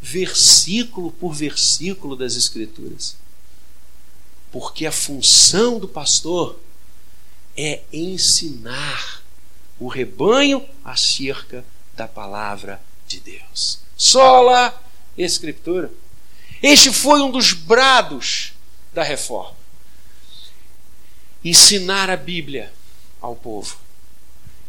versículo 0.01 1.11
por 1.11 1.33
versículo 1.33 2.15
das 2.15 2.35
Escrituras. 2.35 3.15
Porque 4.51 4.85
a 4.85 4.91
função 4.91 5.79
do 5.79 5.87
pastor 5.87 6.59
é 7.57 7.81
ensinar 7.91 9.24
o 9.79 9.87
rebanho 9.87 10.67
acerca 10.83 11.65
da 11.95 12.07
palavra 12.07 12.81
de 13.07 13.19
Deus. 13.19 13.79
Sola 13.95 14.73
Escritura. 15.17 15.91
Este 16.61 16.91
foi 16.91 17.21
um 17.21 17.31
dos 17.31 17.53
brados 17.53 18.53
da 18.93 19.03
reforma. 19.03 19.55
Ensinar 21.43 22.09
a 22.09 22.17
Bíblia 22.17 22.73
ao 23.21 23.35
povo. 23.35 23.77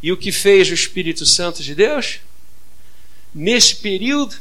E 0.01 0.11
o 0.11 0.17
que 0.17 0.31
fez 0.31 0.69
o 0.69 0.73
Espírito 0.73 1.25
Santo 1.25 1.63
de 1.63 1.73
Deus? 1.73 2.19
Nesse 3.33 3.77
período, 3.77 4.35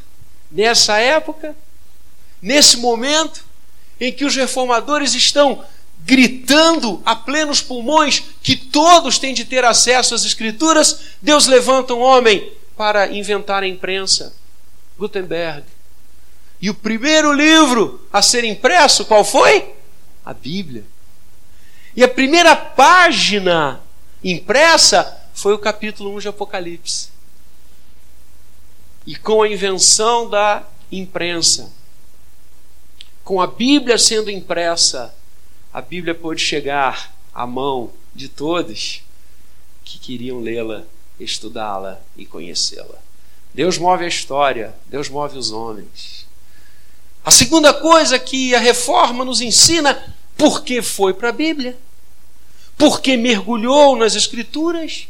nessa 0.50 0.98
época, 0.98 1.56
nesse 2.42 2.76
momento 2.76 3.44
em 4.00 4.12
que 4.12 4.24
os 4.24 4.36
reformadores 4.36 5.14
estão 5.14 5.64
gritando 6.04 7.02
a 7.04 7.16
plenos 7.16 7.60
pulmões 7.60 8.22
que 8.42 8.56
todos 8.56 9.18
têm 9.18 9.34
de 9.34 9.44
ter 9.44 9.64
acesso 9.64 10.14
às 10.14 10.24
Escrituras, 10.24 11.00
Deus 11.20 11.46
levanta 11.46 11.94
um 11.94 12.00
homem 12.00 12.52
para 12.76 13.10
inventar 13.12 13.62
a 13.62 13.66
imprensa. 13.66 14.34
Gutenberg. 14.98 15.64
E 16.60 16.70
o 16.70 16.74
primeiro 16.74 17.32
livro 17.32 18.06
a 18.12 18.22
ser 18.22 18.44
impresso, 18.44 19.04
qual 19.04 19.24
foi? 19.24 19.74
A 20.24 20.32
Bíblia. 20.32 20.84
E 21.94 22.02
a 22.02 22.08
primeira 22.08 22.54
página 22.54 23.80
impressa 24.22 25.24
foi 25.34 25.54
o 25.54 25.58
capítulo 25.58 26.14
1 26.16 26.20
de 26.20 26.28
Apocalipse. 26.28 27.08
E 29.06 29.14
com 29.14 29.42
a 29.42 29.48
invenção 29.48 30.28
da 30.28 30.64
imprensa, 30.90 31.72
com 33.22 33.40
a 33.40 33.46
Bíblia 33.46 33.98
sendo 33.98 34.30
impressa, 34.30 35.14
a 35.76 35.82
Bíblia 35.82 36.14
pôde 36.14 36.40
chegar 36.40 37.14
à 37.34 37.46
mão 37.46 37.92
de 38.14 38.30
todos 38.30 39.02
que 39.84 39.98
queriam 39.98 40.40
lê-la, 40.40 40.86
estudá-la 41.20 42.00
e 42.16 42.24
conhecê-la. 42.24 42.96
Deus 43.52 43.76
move 43.76 44.02
a 44.02 44.08
história, 44.08 44.74
Deus 44.86 45.10
move 45.10 45.36
os 45.36 45.50
homens. 45.50 46.26
A 47.22 47.30
segunda 47.30 47.74
coisa 47.74 48.18
que 48.18 48.54
a 48.54 48.58
reforma 48.58 49.22
nos 49.22 49.42
ensina, 49.42 50.16
porque 50.34 50.80
foi 50.80 51.12
para 51.12 51.28
a 51.28 51.32
Bíblia, 51.32 51.76
porque 52.78 53.14
mergulhou 53.14 53.96
nas 53.96 54.14
Escrituras, 54.14 55.06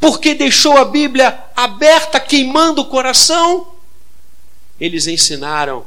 porque 0.00 0.34
deixou 0.34 0.78
a 0.78 0.86
Bíblia 0.86 1.38
aberta, 1.54 2.18
queimando 2.18 2.80
o 2.80 2.86
coração, 2.88 3.74
eles 4.80 5.06
ensinaram 5.06 5.84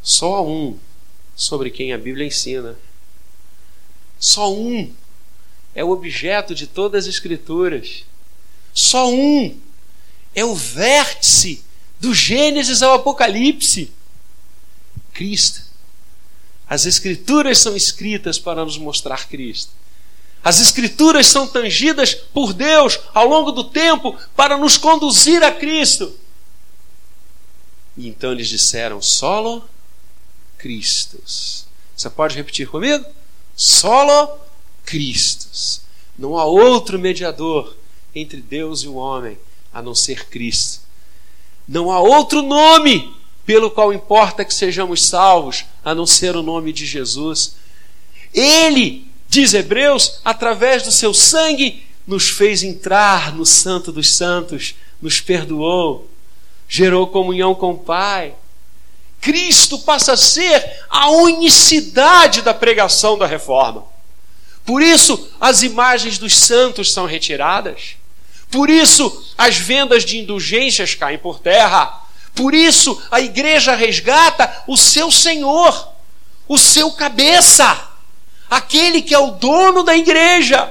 só 0.00 0.46
um 0.46 0.78
sobre 1.38 1.70
quem 1.70 1.92
a 1.92 1.98
Bíblia 1.98 2.26
ensina. 2.26 2.76
Só 4.18 4.52
um 4.52 4.92
é 5.72 5.84
o 5.84 5.90
objeto 5.90 6.52
de 6.52 6.66
todas 6.66 7.04
as 7.04 7.14
Escrituras. 7.14 8.04
Só 8.74 9.08
um 9.08 9.56
é 10.34 10.44
o 10.44 10.52
vértice 10.56 11.62
do 12.00 12.12
Gênesis 12.12 12.82
ao 12.82 12.94
Apocalipse. 12.94 13.92
Cristo. 15.14 15.62
As 16.68 16.84
Escrituras 16.84 17.58
são 17.58 17.76
escritas 17.76 18.38
para 18.38 18.64
nos 18.64 18.76
mostrar 18.76 19.28
Cristo. 19.28 19.70
As 20.42 20.60
Escrituras 20.60 21.28
são 21.28 21.46
tangidas 21.46 22.14
por 22.14 22.52
Deus 22.52 22.98
ao 23.14 23.28
longo 23.28 23.52
do 23.52 23.62
tempo 23.62 24.18
para 24.34 24.58
nos 24.58 24.76
conduzir 24.76 25.42
a 25.44 25.52
Cristo. 25.52 26.12
E 27.96 28.08
então 28.08 28.32
eles 28.32 28.48
disseram: 28.48 29.00
solo 29.00 29.64
Cristos. 30.58 31.66
Você 31.96 32.10
pode 32.10 32.36
repetir 32.36 32.68
comigo? 32.68 33.04
Solo 33.56 34.38
Cristos. 34.84 35.80
Não 36.18 36.36
há 36.36 36.44
outro 36.44 36.98
mediador 36.98 37.76
entre 38.14 38.40
Deus 38.40 38.82
e 38.82 38.88
o 38.88 38.96
homem 38.96 39.38
a 39.72 39.80
não 39.80 39.94
ser 39.94 40.26
Cristo. 40.28 40.80
Não 41.66 41.90
há 41.90 42.00
outro 42.00 42.42
nome 42.42 43.14
pelo 43.46 43.70
qual 43.70 43.92
importa 43.92 44.44
que 44.44 44.52
sejamos 44.52 45.06
salvos 45.06 45.64
a 45.84 45.94
não 45.94 46.06
ser 46.06 46.36
o 46.36 46.42
nome 46.42 46.72
de 46.72 46.84
Jesus. 46.84 47.56
Ele, 48.34 49.06
diz 49.28 49.54
Hebreus, 49.54 50.20
através 50.24 50.82
do 50.82 50.92
seu 50.92 51.14
sangue, 51.14 51.86
nos 52.06 52.28
fez 52.28 52.62
entrar 52.62 53.34
no 53.34 53.46
Santo 53.46 53.92
dos 53.92 54.10
Santos, 54.14 54.74
nos 55.00 55.20
perdoou, 55.20 56.08
gerou 56.68 57.06
comunhão 57.06 57.54
com 57.54 57.72
o 57.72 57.78
Pai. 57.78 58.34
Cristo 59.20 59.78
passa 59.80 60.12
a 60.12 60.16
ser 60.16 60.84
a 60.88 61.10
unicidade 61.10 62.42
da 62.42 62.54
pregação 62.54 63.18
da 63.18 63.26
reforma. 63.26 63.84
Por 64.64 64.82
isso, 64.82 65.28
as 65.40 65.62
imagens 65.62 66.18
dos 66.18 66.36
santos 66.36 66.92
são 66.92 67.06
retiradas. 67.06 67.96
Por 68.50 68.70
isso, 68.70 69.24
as 69.36 69.56
vendas 69.56 70.04
de 70.04 70.18
indulgências 70.18 70.94
caem 70.94 71.18
por 71.18 71.38
terra. 71.40 72.02
Por 72.34 72.54
isso, 72.54 73.00
a 73.10 73.20
igreja 73.20 73.74
resgata 73.74 74.64
o 74.66 74.76
seu 74.76 75.10
Senhor, 75.10 75.92
o 76.46 76.56
seu 76.56 76.92
cabeça, 76.92 77.88
aquele 78.48 79.02
que 79.02 79.14
é 79.14 79.18
o 79.18 79.32
dono 79.32 79.82
da 79.82 79.96
igreja. 79.96 80.70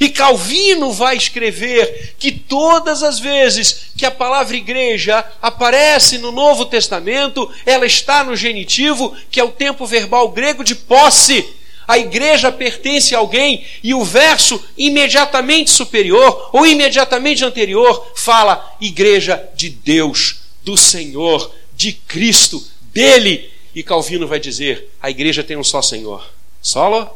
E 0.00 0.08
Calvino 0.08 0.92
vai 0.92 1.14
escrever 1.16 2.14
que 2.18 2.32
todas 2.32 3.02
as 3.02 3.20
vezes 3.20 3.90
que 3.94 4.06
a 4.06 4.10
palavra 4.10 4.56
igreja 4.56 5.22
aparece 5.42 6.16
no 6.16 6.32
Novo 6.32 6.64
Testamento, 6.64 7.52
ela 7.66 7.84
está 7.84 8.24
no 8.24 8.34
genitivo, 8.34 9.14
que 9.30 9.38
é 9.38 9.44
o 9.44 9.52
tempo 9.52 9.86
verbal 9.86 10.30
grego 10.30 10.64
de 10.64 10.74
posse 10.74 11.46
a 11.90 11.98
igreja 11.98 12.52
pertence 12.52 13.16
a 13.16 13.18
alguém 13.18 13.66
e 13.82 13.92
o 13.92 14.04
verso 14.04 14.62
imediatamente 14.78 15.72
superior 15.72 16.48
ou 16.52 16.64
imediatamente 16.64 17.44
anterior 17.44 18.12
fala 18.14 18.76
igreja 18.80 19.50
de 19.56 19.70
Deus, 19.70 20.36
do 20.62 20.76
Senhor, 20.76 21.52
de 21.74 21.92
Cristo, 21.92 22.64
dele. 22.92 23.50
E 23.74 23.82
Calvino 23.82 24.28
vai 24.28 24.38
dizer: 24.38 24.88
a 25.02 25.10
igreja 25.10 25.42
tem 25.42 25.56
um 25.56 25.64
só 25.64 25.82
Senhor, 25.82 26.24
solo 26.62 27.10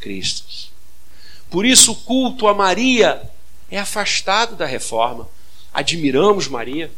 Cristo. 0.00 0.67
Por 1.50 1.64
isso 1.64 1.92
o 1.92 1.96
culto 1.96 2.46
a 2.46 2.54
Maria 2.54 3.22
é 3.70 3.78
afastado 3.78 4.56
da 4.56 4.66
reforma. 4.66 5.28
Admiramos 5.72 6.48
Maria. 6.48 6.90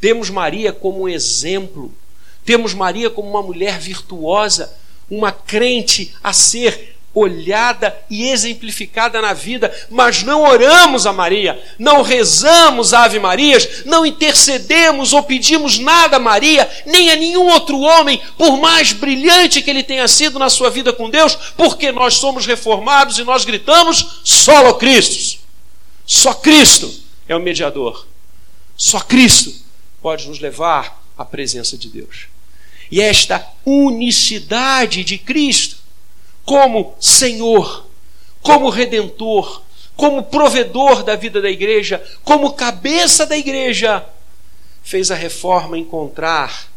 Temos 0.00 0.30
Maria 0.30 0.72
como 0.72 1.02
um 1.02 1.08
exemplo. 1.08 1.92
Temos 2.44 2.74
Maria 2.74 3.10
como 3.10 3.28
uma 3.28 3.42
mulher 3.42 3.78
virtuosa 3.78 4.76
uma 5.12 5.30
crente 5.30 6.14
a 6.22 6.32
ser 6.32 6.91
olhada 7.14 7.96
e 8.08 8.28
exemplificada 8.28 9.20
na 9.20 9.32
vida, 9.32 9.74
mas 9.90 10.22
não 10.22 10.42
oramos 10.42 11.06
a 11.06 11.12
Maria, 11.12 11.62
não 11.78 12.02
rezamos 12.02 12.94
Ave 12.94 13.18
Marias, 13.18 13.84
não 13.84 14.04
intercedemos 14.06 15.12
ou 15.12 15.22
pedimos 15.22 15.78
nada 15.78 16.16
a 16.16 16.20
Maria, 16.20 16.68
nem 16.86 17.10
a 17.10 17.16
nenhum 17.16 17.46
outro 17.48 17.78
homem, 17.80 18.20
por 18.38 18.56
mais 18.56 18.92
brilhante 18.92 19.60
que 19.62 19.70
ele 19.70 19.82
tenha 19.82 20.08
sido 20.08 20.38
na 20.38 20.48
sua 20.48 20.70
vida 20.70 20.92
com 20.92 21.10
Deus, 21.10 21.34
porque 21.56 21.92
nós 21.92 22.14
somos 22.14 22.46
reformados 22.46 23.18
e 23.18 23.24
nós 23.24 23.44
gritamos: 23.44 24.20
solo 24.24 24.74
Cristo. 24.74 25.40
Só 26.06 26.34
Cristo 26.34 26.92
é 27.28 27.36
o 27.36 27.40
mediador. 27.40 28.06
Só 28.76 29.00
Cristo 29.00 29.52
pode 30.00 30.26
nos 30.28 30.40
levar 30.40 31.02
à 31.16 31.24
presença 31.24 31.76
de 31.76 31.88
Deus 31.88 32.32
e 32.92 33.00
esta 33.00 33.48
unicidade 33.64 35.02
de 35.02 35.16
Cristo 35.16 35.78
como 36.44 36.94
Senhor, 37.00 37.86
como 38.42 38.70
Redentor, 38.70 39.62
como 39.96 40.24
provedor 40.24 41.02
da 41.02 41.14
vida 41.14 41.40
da 41.40 41.50
igreja, 41.50 42.02
como 42.24 42.54
cabeça 42.54 43.26
da 43.26 43.36
igreja, 43.36 44.04
fez 44.82 45.10
a 45.10 45.14
reforma 45.14 45.78
encontrar 45.78 46.68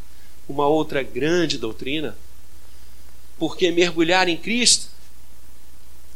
uma 0.48 0.68
outra 0.68 1.02
grande 1.02 1.58
doutrina, 1.58 2.16
porque 3.38 3.72
mergulhar 3.72 4.30
em 4.30 4.38
Cristo 4.38 4.88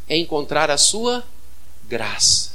é 0.07 0.17
encontrar 0.17 0.69
a 0.69 0.77
sua 0.77 1.23
graça. 1.87 2.51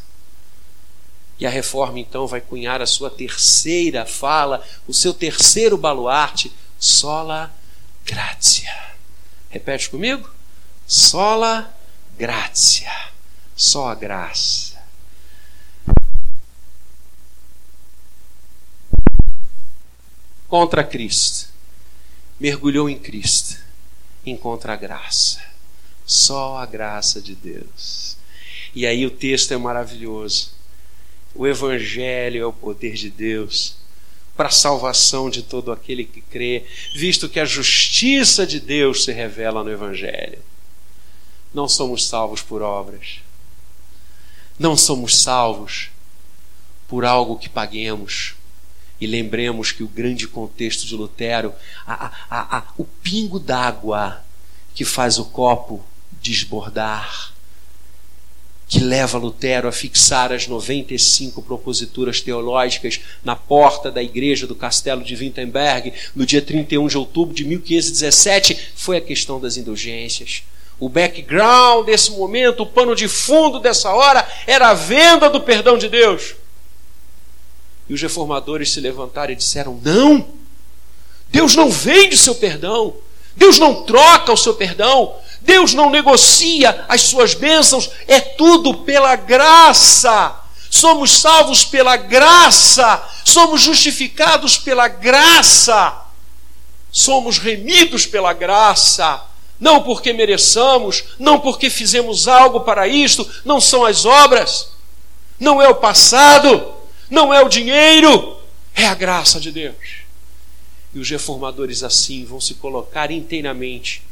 E 1.39 1.47
a 1.47 1.51
reforma 1.51 1.99
então 1.99 2.27
vai 2.27 2.41
cunhar 2.41 2.81
a 2.81 2.87
sua 2.87 3.11
terceira 3.11 4.07
fala, 4.07 4.65
o 4.87 4.95
seu 4.95 5.13
terceiro 5.13 5.77
baluarte, 5.77 6.53
sola 6.79 7.53
gratia. 8.05 8.73
Repete 9.51 9.91
comigo? 9.91 10.31
Sola 10.97 11.77
gratia. 12.17 13.09
Só 13.57 13.89
a 13.89 13.97
graça. 13.97 14.81
Contra 20.47 20.85
Cristo. 20.85 21.49
Mergulhou 22.39 22.89
em 22.89 22.97
Cristo. 22.97 23.57
Encontra 24.25 24.75
a 24.75 24.77
graça. 24.77 25.43
Só 26.07 26.59
a 26.59 26.65
graça 26.65 27.21
de 27.21 27.35
Deus. 27.35 28.17
E 28.73 28.87
aí 28.87 29.05
o 29.05 29.11
texto 29.11 29.53
é 29.53 29.57
maravilhoso. 29.57 30.53
O 31.35 31.45
Evangelho 31.45 32.41
é 32.41 32.47
o 32.47 32.53
poder 32.53 32.95
de 32.95 33.11
Deus 33.11 33.79
para 34.37 34.47
a 34.47 34.53
salvação 34.53 35.29
de 35.29 35.43
todo 35.43 35.73
aquele 35.73 36.05
que 36.05 36.21
crê, 36.21 36.65
visto 36.95 37.29
que 37.29 37.41
a 37.41 37.45
justiça 37.45 38.47
de 38.47 38.61
Deus 38.61 39.03
se 39.03 39.11
revela 39.11 39.65
no 39.65 39.73
Evangelho. 39.73 40.54
Não 41.55 41.69
somos 41.69 42.09
salvos 42.09 42.43
por 42.43 42.61
obras. 42.61 43.21
Não 44.59 44.77
somos 44.77 45.23
salvos 45.23 45.89
por 46.89 47.05
algo 47.05 47.39
que 47.39 47.49
paguemos. 47.49 48.35
E 49.01 49.07
lembremos 49.07 49.71
que 49.71 49.85
o 49.85 49.89
grande 49.89 50.27
contexto 50.27 50.87
de 50.87 50.97
Lutero, 50.97 51.55
a, 51.87 52.13
a, 52.29 52.59
a, 52.59 52.65
o 52.77 52.85
pingo 52.85 53.39
d'água 53.39 54.25
que 54.75 54.85
faz 54.85 55.19
o 55.19 55.27
copo 55.27 55.85
desbordar, 56.21 57.33
que 58.67 58.81
leva 58.81 59.19
Lutero 59.19 59.69
a 59.69 59.73
fixar 59.73 60.33
as 60.33 60.49
95 60.49 61.43
proposituras 61.43 62.21
teológicas 62.21 63.01
na 63.23 63.37
porta 63.37 63.91
da 63.91 64.03
igreja 64.03 64.47
do 64.47 64.55
castelo 64.55 65.05
de 65.05 65.15
Wittenberg 65.15 65.93
no 66.15 66.25
dia 66.25 66.43
31 66.43 66.89
de 66.89 66.99
outubro 66.99 67.35
de 67.35 67.45
1517 67.45 68.73
foi 68.75 68.97
a 68.97 69.01
questão 69.01 69.39
das 69.39 69.57
indulgências. 69.57 70.43
O 70.85 70.89
background 70.91 71.87
desse 71.87 72.11
momento, 72.11 72.63
o 72.63 72.67
pano 72.67 72.95
de 72.95 73.09
fundo 73.09 73.59
dessa 73.59 73.91
hora 73.91 74.29
era 74.47 74.69
a 74.69 74.75
venda 74.75 75.31
do 75.31 75.41
perdão 75.41 75.79
de 75.79 75.89
Deus. 75.89 76.35
E 77.89 77.95
os 77.95 78.03
reformadores 78.03 78.71
se 78.71 78.81
levantaram 78.81 79.33
e 79.33 79.37
disseram: 79.37 79.81
Não, 79.83 80.29
Deus 81.31 81.57
não 81.57 81.71
vende 81.71 82.19
seu 82.19 82.35
perdão, 82.35 82.93
Deus 83.35 83.59
não 83.59 83.85
troca 83.85 84.31
o 84.31 84.37
seu 84.37 84.53
perdão, 84.53 85.17
Deus 85.41 85.73
não 85.73 85.89
negocia 85.89 86.85
as 86.87 87.01
suas 87.01 87.33
bênçãos, 87.33 87.91
é 88.07 88.21
tudo 88.21 88.75
pela 88.75 89.17
graça. 89.17 90.39
Somos 90.69 91.19
salvos 91.19 91.65
pela 91.65 91.97
graça, 91.97 93.03
somos 93.25 93.63
justificados 93.63 94.59
pela 94.59 94.87
graça, 94.87 96.05
somos 96.93 97.39
remidos 97.39 98.05
pela 98.05 98.35
graça 98.35 99.33
não 99.65 99.83
porque 99.83 100.13
mereçamos, 100.13 101.05
não 101.19 101.41
porque 101.41 101.71
fizemos 101.71 102.29
algo 102.29 102.61
para 102.61 102.87
isto, 102.87 103.27
não 103.47 103.63
são 103.63 103.87
as 103.87 104.05
obras, 104.05 104.69
não 105.41 105.61
é 105.61 105.67
o 105.67 105.75
passado, 105.75 106.75
não 107.09 107.33
é 107.33 107.43
o 107.43 107.49
dinheiro, 107.49 108.37
é 108.75 108.85
a 108.85 108.95
graça 108.95 109.41
de 109.41 109.51
Deus. 109.51 110.03
E 110.93 110.99
os 110.99 111.09
reformadores 111.09 111.83
assim 111.83 112.27
vão 112.27 112.43
se 112.43 112.57
colocar 112.57 113.11
inteiramente 113.11 114.03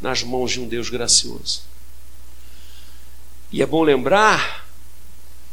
nas 0.00 0.24
mãos 0.24 0.50
de 0.50 0.60
um 0.60 0.66
Deus 0.66 0.90
gracioso. 0.90 1.62
E 3.52 3.62
é 3.62 3.66
bom 3.66 3.84
lembrar 3.84 4.66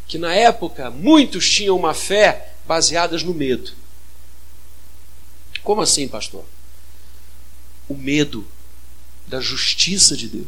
que 0.07 0.17
na 0.17 0.33
época 0.33 0.89
muitos 0.89 1.47
tinham 1.47 1.77
uma 1.77 1.93
fé 1.93 2.55
baseadas 2.65 3.21
no 3.21 3.35
medo. 3.35 3.71
Como 5.63 5.79
assim, 5.79 6.07
pastor? 6.07 6.43
O 7.87 7.93
medo 7.93 8.47
da 9.27 9.39
justiça 9.39 10.15
de 10.15 10.27
Deus, 10.27 10.47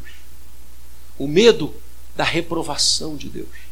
o 1.18 1.28
medo 1.28 1.74
da 2.16 2.24
reprovação 2.24 3.16
de 3.16 3.30
Deus. 3.30 3.66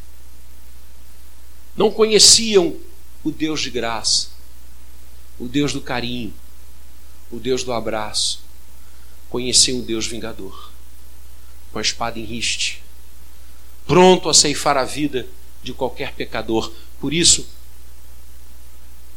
Não 1.76 1.90
conheciam 1.90 2.76
o 3.22 3.30
Deus 3.30 3.60
de 3.60 3.70
graça, 3.70 4.28
o 5.38 5.48
Deus 5.48 5.72
do 5.72 5.80
carinho, 5.80 6.32
o 7.30 7.38
Deus 7.38 7.64
do 7.64 7.72
abraço. 7.72 8.42
Conheciam 9.28 9.80
o 9.80 9.82
Deus 9.82 10.06
vingador, 10.06 10.70
com 11.72 11.78
a 11.78 11.82
espada 11.82 12.18
em 12.18 12.24
riste, 12.24 12.82
pronto 13.86 14.28
a 14.28 14.34
ceifar 14.34 14.76
a 14.76 14.84
vida 14.84 15.26
de 15.62 15.72
qualquer 15.72 16.14
pecador. 16.14 16.72
Por 17.00 17.12
isso, 17.12 17.48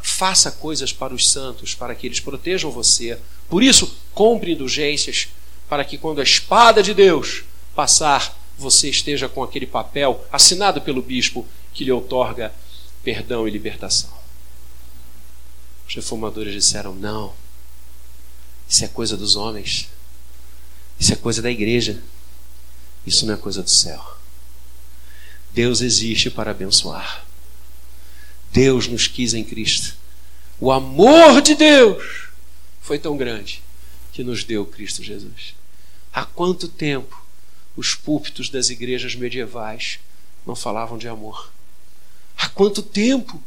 faça 0.02 0.52
coisas 0.52 0.92
para 0.92 1.14
os 1.14 1.30
santos, 1.30 1.76
para 1.76 1.94
que 1.94 2.08
eles 2.08 2.20
protejam 2.20 2.72
você. 2.72 3.20
Por 3.48 3.62
isso, 3.62 3.96
compre 4.14 4.54
indulgências, 4.54 5.28
para 5.70 5.84
que 5.84 5.98
quando 5.98 6.20
a 6.20 6.24
espada 6.24 6.82
de 6.82 6.94
Deus 6.94 7.44
passar, 7.76 8.36
você 8.58 8.90
esteja 8.90 9.30
com 9.30 9.44
aquele 9.44 9.68
papel 9.68 10.26
assinado 10.32 10.82
pelo 10.82 11.02
bispo 11.02 11.46
que 11.74 11.84
lhe 11.84 11.92
outorga 11.92 12.54
perdão 13.04 13.48
e 13.48 13.52
libertação. 13.52 14.12
Os 15.88 15.96
reformadores 15.96 16.54
disseram: 16.54 16.96
não, 16.96 17.34
isso 18.68 18.84
é 18.84 18.88
coisa 18.88 19.16
dos 19.16 19.36
homens, 19.36 19.90
isso 21.00 21.14
é 21.14 21.16
coisa 21.16 21.42
da 21.42 21.52
igreja, 21.52 22.02
isso 23.06 23.26
não 23.26 23.34
é 23.34 23.38
coisa 23.38 23.62
do 23.62 23.70
céu. 23.70 24.18
Deus 25.54 25.82
existe 25.82 26.30
para 26.30 26.52
abençoar. 26.52 27.26
Deus 28.52 28.88
nos 28.88 29.08
quis 29.08 29.34
em 29.34 29.44
Cristo. 29.44 29.96
O 30.60 30.72
amor 30.72 31.42
de 31.42 31.56
Deus 31.56 32.30
foi 32.82 32.98
tão 32.98 33.16
grande 33.16 33.62
que 34.12 34.24
nos 34.24 34.44
deu 34.44 34.66
Cristo 34.66 35.04
Jesus. 35.04 35.57
Há 36.18 36.26
quanto 36.26 36.68
tempo 36.68 37.24
os 37.76 37.94
púlpitos 37.94 38.50
das 38.50 38.72
igrejas 38.72 39.14
medievais 39.14 40.00
não 40.48 40.56
falavam 40.56 40.98
de 40.98 41.08
amor? 41.08 41.54
Há 42.36 42.50
quanto 42.50 42.82
tempo 42.82 43.40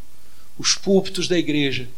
os 0.56 0.76
púlpitos 0.76 1.26
da 1.26 1.36
igreja 1.36 1.88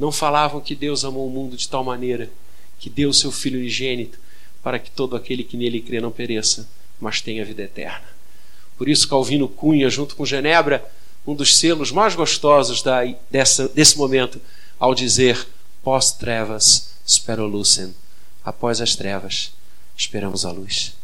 não 0.00 0.10
falavam 0.10 0.62
que 0.62 0.74
Deus 0.74 1.04
amou 1.04 1.26
o 1.26 1.30
mundo 1.30 1.58
de 1.58 1.68
tal 1.68 1.84
maneira 1.84 2.30
que 2.78 2.88
deu 2.88 3.10
o 3.10 3.12
seu 3.12 3.30
Filho 3.30 3.58
unigênito 3.58 4.18
para 4.62 4.78
que 4.78 4.90
todo 4.90 5.14
aquele 5.14 5.44
que 5.44 5.58
nele 5.58 5.82
crê 5.82 6.00
não 6.00 6.10
pereça, 6.10 6.66
mas 6.98 7.20
tenha 7.20 7.44
vida 7.44 7.64
eterna. 7.64 8.08
Por 8.78 8.88
isso, 8.88 9.06
Calvino 9.06 9.46
Cunha, 9.46 9.90
junto 9.90 10.16
com 10.16 10.24
Genebra, 10.24 10.90
um 11.26 11.34
dos 11.34 11.54
selos 11.54 11.92
mais 11.92 12.14
gostosos 12.14 12.80
da, 12.80 13.04
dessa, 13.30 13.68
desse 13.68 13.98
momento, 13.98 14.40
ao 14.80 14.94
dizer: 14.94 15.46
pós-trevas, 15.82 16.94
spero 17.06 17.46
lucem, 17.46 17.94
após 18.42 18.80
as 18.80 18.96
trevas, 18.96 19.52
esperamos 19.96 20.44
a 20.44 20.50
luz. 20.50 20.94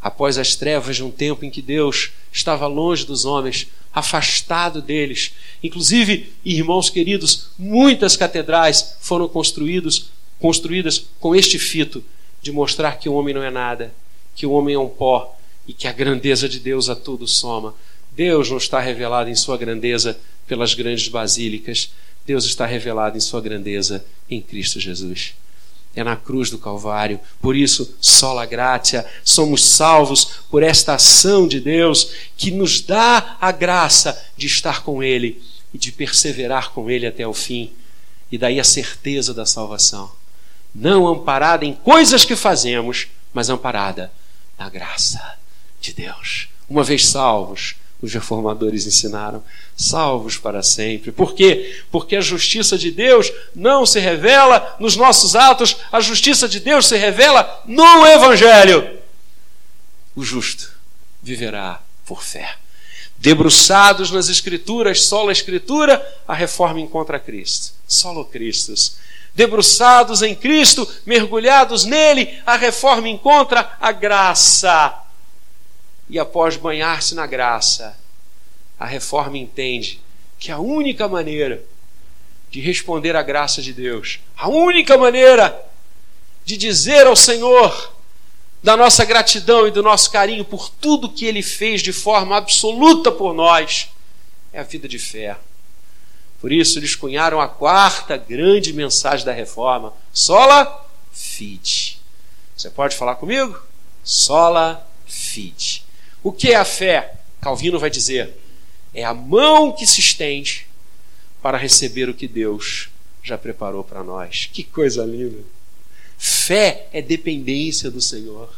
Após 0.00 0.38
as 0.38 0.54
trevas 0.54 0.96
de 0.96 1.04
um 1.04 1.10
tempo 1.10 1.44
em 1.44 1.50
que 1.50 1.60
Deus 1.60 2.12
estava 2.32 2.66
longe 2.66 3.04
dos 3.04 3.24
homens, 3.24 3.68
afastado 3.92 4.80
deles. 4.80 5.32
Inclusive, 5.62 6.32
irmãos 6.44 6.88
queridos, 6.88 7.48
muitas 7.58 8.16
catedrais 8.16 8.96
foram 9.00 9.28
construídos, 9.28 10.10
construídas 10.38 11.06
com 11.18 11.34
este 11.34 11.58
fito 11.58 12.04
de 12.40 12.52
mostrar 12.52 12.98
que 12.98 13.08
o 13.08 13.14
homem 13.14 13.34
não 13.34 13.42
é 13.42 13.50
nada, 13.50 13.92
que 14.36 14.46
o 14.46 14.52
homem 14.52 14.74
é 14.74 14.78
um 14.78 14.88
pó 14.88 15.36
e 15.66 15.72
que 15.72 15.88
a 15.88 15.92
grandeza 15.92 16.48
de 16.48 16.60
Deus 16.60 16.88
a 16.88 16.94
tudo 16.94 17.26
soma. 17.26 17.74
Deus 18.12 18.50
não 18.50 18.58
está 18.58 18.78
revelado 18.78 19.30
em 19.30 19.34
sua 19.34 19.56
grandeza 19.56 20.18
pelas 20.46 20.74
grandes 20.74 21.08
basílicas, 21.08 21.90
Deus 22.24 22.44
está 22.44 22.66
revelado 22.66 23.16
em 23.16 23.20
sua 23.20 23.40
grandeza 23.40 24.04
em 24.30 24.40
Cristo 24.40 24.78
Jesus 24.78 25.34
é 25.94 26.04
na 26.04 26.16
cruz 26.16 26.50
do 26.50 26.58
Calvário. 26.58 27.18
Por 27.40 27.56
isso, 27.56 27.96
sola 28.00 28.46
gratia, 28.46 29.06
somos 29.24 29.64
salvos 29.64 30.24
por 30.50 30.62
esta 30.62 30.94
ação 30.94 31.46
de 31.48 31.60
Deus 31.60 32.12
que 32.36 32.50
nos 32.50 32.80
dá 32.80 33.36
a 33.40 33.50
graça 33.50 34.20
de 34.36 34.46
estar 34.46 34.82
com 34.82 35.02
Ele 35.02 35.42
e 35.72 35.78
de 35.78 35.90
perseverar 35.90 36.70
com 36.70 36.90
Ele 36.90 37.06
até 37.06 37.26
o 37.26 37.34
fim. 37.34 37.72
E 38.30 38.38
daí 38.38 38.60
a 38.60 38.64
certeza 38.64 39.32
da 39.32 39.46
salvação. 39.46 40.10
Não 40.74 41.06
amparada 41.06 41.64
em 41.64 41.72
coisas 41.72 42.24
que 42.24 42.36
fazemos, 42.36 43.08
mas 43.32 43.48
amparada 43.48 44.12
na 44.58 44.68
graça 44.68 45.38
de 45.80 45.92
Deus. 45.92 46.48
Uma 46.68 46.84
vez 46.84 47.06
salvos, 47.06 47.76
os 48.00 48.12
reformadores 48.12 48.86
ensinaram, 48.86 49.42
salvos 49.76 50.36
para 50.36 50.62
sempre. 50.62 51.10
Por 51.10 51.34
quê? 51.34 51.82
Porque 51.90 52.14
a 52.14 52.20
justiça 52.20 52.78
de 52.78 52.90
Deus 52.90 53.32
não 53.54 53.84
se 53.84 53.98
revela 53.98 54.76
nos 54.78 54.94
nossos 54.94 55.34
atos, 55.34 55.76
a 55.90 56.00
justiça 56.00 56.48
de 56.48 56.60
Deus 56.60 56.86
se 56.86 56.96
revela 56.96 57.62
no 57.66 58.06
Evangelho. 58.06 58.98
O 60.14 60.22
justo 60.22 60.72
viverá 61.20 61.80
por 62.06 62.22
fé. 62.22 62.56
Debruçados 63.18 64.12
nas 64.12 64.28
Escrituras, 64.28 65.02
só 65.02 65.28
a 65.28 65.32
Escritura, 65.32 66.00
a 66.26 66.34
reforma 66.34 66.80
encontra 66.80 67.18
Cristo. 67.18 67.74
Solo 67.86 68.24
Cristo. 68.24 68.72
Debruçados 69.34 70.22
em 70.22 70.36
Cristo, 70.36 70.88
mergulhados 71.04 71.84
nele, 71.84 72.40
a 72.46 72.56
reforma 72.56 73.08
encontra 73.08 73.76
a 73.80 73.90
graça 73.90 75.07
e 76.08 76.18
após 76.18 76.56
banhar-se 76.56 77.14
na 77.14 77.26
graça, 77.26 77.98
a 78.78 78.86
reforma 78.86 79.36
entende 79.36 80.00
que 80.38 80.50
a 80.50 80.58
única 80.58 81.08
maneira 81.08 81.62
de 82.50 82.60
responder 82.60 83.14
à 83.16 83.22
graça 83.22 83.60
de 83.60 83.72
Deus, 83.72 84.20
a 84.36 84.48
única 84.48 84.96
maneira 84.96 85.64
de 86.44 86.56
dizer 86.56 87.06
ao 87.06 87.16
Senhor 87.16 87.92
da 88.62 88.76
nossa 88.76 89.04
gratidão 89.04 89.66
e 89.66 89.70
do 89.70 89.82
nosso 89.82 90.10
carinho 90.10 90.44
por 90.44 90.70
tudo 90.70 91.10
que 91.10 91.26
Ele 91.26 91.42
fez 91.42 91.82
de 91.82 91.92
forma 91.92 92.36
absoluta 92.36 93.12
por 93.12 93.34
nós, 93.34 93.88
é 94.52 94.60
a 94.60 94.62
vida 94.62 94.88
de 94.88 94.98
fé. 94.98 95.36
Por 96.40 96.52
isso 96.52 96.78
eles 96.78 96.94
cunharam 96.94 97.40
a 97.40 97.48
quarta 97.48 98.16
grande 98.16 98.72
mensagem 98.72 99.26
da 99.26 99.32
reforma: 99.32 99.92
sola 100.12 100.86
fide. 101.12 102.00
Você 102.56 102.70
pode 102.70 102.96
falar 102.96 103.16
comigo? 103.16 103.60
Sola 104.04 104.88
fide. 105.06 105.84
O 106.22 106.32
que 106.32 106.52
é 106.52 106.56
a 106.56 106.64
fé? 106.64 107.14
Calvino 107.40 107.78
vai 107.78 107.90
dizer: 107.90 108.34
é 108.94 109.04
a 109.04 109.14
mão 109.14 109.72
que 109.72 109.86
se 109.86 110.00
estende 110.00 110.66
para 111.40 111.56
receber 111.56 112.08
o 112.08 112.14
que 112.14 112.26
Deus 112.26 112.88
já 113.22 113.38
preparou 113.38 113.84
para 113.84 114.02
nós. 114.02 114.48
Que 114.52 114.62
coisa 114.62 115.04
linda! 115.04 115.38
Fé 116.16 116.88
é 116.92 117.00
dependência 117.00 117.90
do 117.90 118.00
Senhor. 118.00 118.52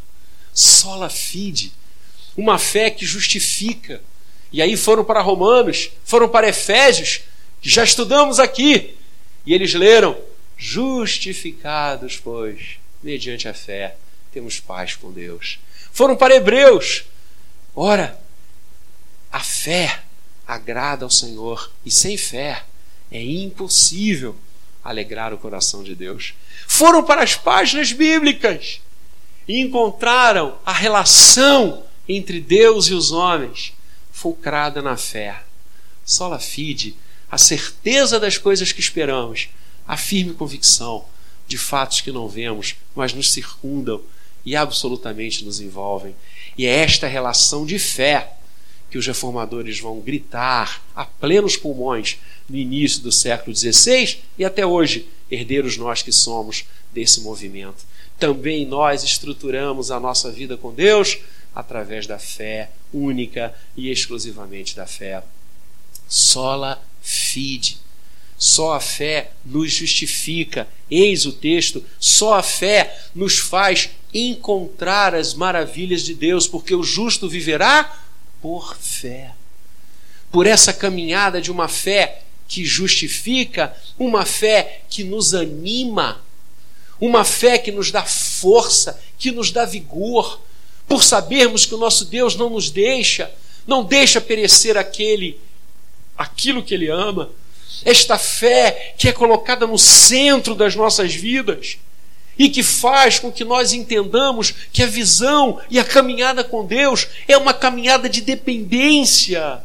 Sola 0.52 1.10
fide, 1.10 1.72
uma 2.36 2.58
fé 2.58 2.90
que 2.90 3.04
justifica. 3.04 4.02
E 4.52 4.62
aí 4.62 4.76
foram 4.76 5.04
para 5.04 5.20
Romanos, 5.20 5.90
foram 6.04 6.28
para 6.28 6.48
Efésios, 6.48 7.20
que 7.60 7.68
já 7.68 7.84
estudamos 7.84 8.38
aqui. 8.38 8.96
E 9.44 9.52
eles 9.52 9.74
leram: 9.74 10.16
justificados, 10.56 12.16
pois, 12.16 12.78
mediante 13.02 13.46
a 13.46 13.54
fé, 13.54 13.96
temos 14.32 14.58
paz 14.58 14.94
com 14.94 15.12
Deus. 15.12 15.58
Foram 15.92 16.16
para 16.16 16.34
Hebreus, 16.34 17.04
Ora, 17.74 18.20
a 19.30 19.40
fé 19.40 20.02
agrada 20.46 21.04
ao 21.04 21.10
Senhor 21.10 21.70
e 21.84 21.90
sem 21.90 22.16
fé 22.16 22.64
é 23.10 23.22
impossível 23.22 24.36
alegrar 24.82 25.32
o 25.32 25.38
coração 25.38 25.82
de 25.82 25.94
Deus. 25.94 26.34
Foram 26.66 27.04
para 27.04 27.22
as 27.22 27.36
páginas 27.36 27.92
bíblicas 27.92 28.80
e 29.46 29.60
encontraram 29.60 30.58
a 30.64 30.72
relação 30.72 31.84
entre 32.08 32.40
Deus 32.40 32.86
e 32.86 32.94
os 32.94 33.12
homens, 33.12 33.72
fulcrada 34.10 34.82
na 34.82 34.96
fé. 34.96 35.42
Sola 36.04 36.38
fide, 36.38 36.96
a 37.30 37.38
certeza 37.38 38.18
das 38.18 38.36
coisas 38.36 38.72
que 38.72 38.80
esperamos, 38.80 39.48
a 39.86 39.96
firme 39.96 40.34
convicção 40.34 41.04
de 41.46 41.56
fatos 41.56 42.00
que 42.00 42.10
não 42.10 42.28
vemos, 42.28 42.76
mas 42.94 43.12
nos 43.12 43.32
circundam 43.32 44.00
e 44.44 44.56
absolutamente 44.56 45.44
nos 45.44 45.60
envolvem. 45.60 46.14
E 46.56 46.66
é 46.66 46.76
esta 46.76 47.06
relação 47.06 47.64
de 47.64 47.78
fé 47.78 48.34
que 48.90 48.98
os 48.98 49.06
reformadores 49.06 49.78
vão 49.78 50.00
gritar 50.00 50.82
a 50.94 51.04
plenos 51.04 51.56
pulmões 51.56 52.18
no 52.48 52.56
início 52.56 53.00
do 53.00 53.12
século 53.12 53.54
XVI 53.54 54.18
e 54.36 54.44
até 54.44 54.66
hoje, 54.66 55.08
herdeiros 55.30 55.76
nós 55.76 56.02
que 56.02 56.10
somos 56.10 56.64
desse 56.92 57.20
movimento. 57.20 57.84
Também 58.18 58.66
nós 58.66 59.04
estruturamos 59.04 59.90
a 59.90 60.00
nossa 60.00 60.30
vida 60.30 60.56
com 60.56 60.74
Deus 60.74 61.18
através 61.54 62.06
da 62.06 62.18
fé 62.18 62.70
única 62.92 63.54
e 63.76 63.90
exclusivamente 63.90 64.74
da 64.74 64.86
fé. 64.86 65.22
Sola 66.08 66.82
fide. 67.00 67.78
Só 68.40 68.72
a 68.72 68.80
fé 68.80 69.32
nos 69.44 69.70
justifica. 69.70 70.66
Eis 70.90 71.26
o 71.26 71.32
texto. 71.32 71.84
Só 71.98 72.36
a 72.36 72.42
fé 72.42 72.98
nos 73.14 73.38
faz 73.38 73.90
encontrar 74.14 75.14
as 75.14 75.34
maravilhas 75.34 76.02
de 76.02 76.14
Deus, 76.14 76.48
porque 76.48 76.74
o 76.74 76.82
justo 76.82 77.28
viverá 77.28 78.02
por 78.40 78.74
fé. 78.78 79.32
Por 80.32 80.46
essa 80.46 80.72
caminhada 80.72 81.38
de 81.38 81.52
uma 81.52 81.68
fé 81.68 82.22
que 82.48 82.64
justifica, 82.64 83.76
uma 83.98 84.24
fé 84.24 84.80
que 84.88 85.04
nos 85.04 85.34
anima, 85.34 86.24
uma 86.98 87.26
fé 87.26 87.58
que 87.58 87.70
nos 87.70 87.90
dá 87.90 88.04
força, 88.04 88.98
que 89.18 89.30
nos 89.30 89.50
dá 89.50 89.66
vigor, 89.66 90.40
por 90.88 91.04
sabermos 91.04 91.66
que 91.66 91.74
o 91.74 91.78
nosso 91.78 92.06
Deus 92.06 92.36
não 92.36 92.48
nos 92.48 92.70
deixa, 92.70 93.30
não 93.66 93.84
deixa 93.84 94.18
perecer 94.18 94.78
aquele 94.78 95.38
aquilo 96.16 96.62
que 96.62 96.72
ele 96.72 96.88
ama. 96.88 97.30
Esta 97.84 98.18
fé 98.18 98.94
que 98.96 99.08
é 99.08 99.12
colocada 99.12 99.66
no 99.66 99.78
centro 99.78 100.54
das 100.54 100.74
nossas 100.74 101.14
vidas 101.14 101.78
e 102.38 102.48
que 102.48 102.62
faz 102.62 103.18
com 103.18 103.30
que 103.30 103.44
nós 103.44 103.72
entendamos 103.72 104.54
que 104.72 104.82
a 104.82 104.86
visão 104.86 105.60
e 105.68 105.78
a 105.78 105.84
caminhada 105.84 106.42
com 106.42 106.64
Deus 106.64 107.06
é 107.28 107.36
uma 107.36 107.52
caminhada 107.52 108.08
de 108.08 108.20
dependência. 108.20 109.60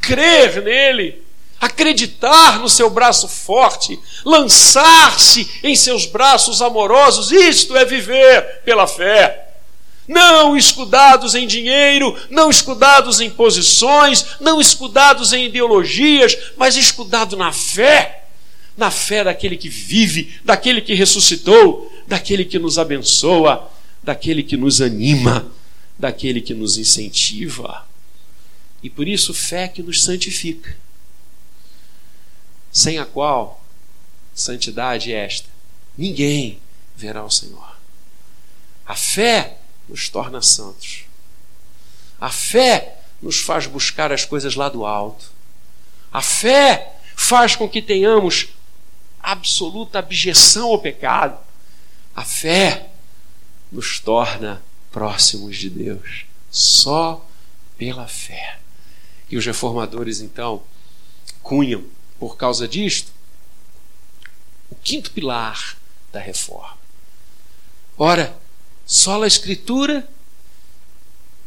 Crer 0.00 0.62
nele, 0.62 1.22
acreditar 1.60 2.58
no 2.58 2.68
seu 2.68 2.90
braço 2.90 3.26
forte, 3.26 3.98
lançar-se 4.24 5.50
em 5.62 5.74
seus 5.74 6.06
braços 6.06 6.62
amorosos, 6.62 7.32
isto 7.32 7.76
é 7.76 7.84
viver 7.84 8.60
pela 8.64 8.86
fé. 8.86 9.43
Não 10.06 10.56
escudados 10.56 11.34
em 11.34 11.46
dinheiro, 11.46 12.16
não 12.30 12.50
escudados 12.50 13.20
em 13.20 13.30
posições, 13.30 14.26
não 14.40 14.60
escudados 14.60 15.32
em 15.32 15.46
ideologias, 15.46 16.36
mas 16.56 16.76
escudado 16.76 17.36
na 17.36 17.52
fé 17.52 18.24
na 18.76 18.90
fé 18.90 19.24
daquele 19.24 19.56
que 19.56 19.68
vive, 19.68 20.40
daquele 20.44 20.80
que 20.80 20.94
ressuscitou, 20.94 21.90
daquele 22.06 22.44
que 22.44 22.58
nos 22.58 22.78
abençoa, 22.78 23.70
daquele 24.02 24.42
que 24.42 24.56
nos 24.56 24.80
anima, 24.80 25.50
daquele 25.98 26.40
que 26.40 26.54
nos 26.54 26.76
incentiva. 26.76 27.86
E 28.82 28.90
por 28.90 29.08
isso, 29.08 29.32
fé 29.32 29.68
que 29.68 29.82
nos 29.82 30.02
santifica, 30.02 30.76
sem 32.70 32.98
a 32.98 33.06
qual 33.06 33.64
santidade 34.34 35.12
é 35.12 35.24
esta: 35.24 35.48
ninguém 35.96 36.58
verá 36.96 37.24
o 37.24 37.30
Senhor. 37.30 37.76
A 38.86 38.94
fé 38.94 39.58
nos 39.88 40.08
torna 40.08 40.40
santos. 40.42 41.04
A 42.20 42.30
fé 42.30 42.98
nos 43.20 43.40
faz 43.40 43.66
buscar 43.66 44.12
as 44.12 44.24
coisas 44.24 44.54
lá 44.54 44.68
do 44.68 44.84
alto. 44.84 45.32
A 46.12 46.22
fé 46.22 46.96
faz 47.16 47.56
com 47.56 47.68
que 47.68 47.82
tenhamos 47.82 48.48
absoluta 49.20 49.98
abjeção 49.98 50.70
ao 50.70 50.78
pecado. 50.78 51.38
A 52.14 52.24
fé 52.24 52.90
nos 53.72 53.98
torna 53.98 54.62
próximos 54.92 55.56
de 55.56 55.68
Deus 55.68 56.26
só 56.50 57.26
pela 57.76 58.06
fé. 58.06 58.58
E 59.28 59.36
os 59.36 59.44
reformadores 59.44 60.20
então 60.20 60.62
cunham, 61.42 61.84
por 62.18 62.36
causa 62.36 62.68
disto, 62.68 63.12
o 64.70 64.74
quinto 64.76 65.10
pilar 65.10 65.76
da 66.12 66.20
reforma. 66.20 66.78
Ora, 67.96 68.36
só 68.86 69.22
a 69.22 69.26
Escritura, 69.26 70.08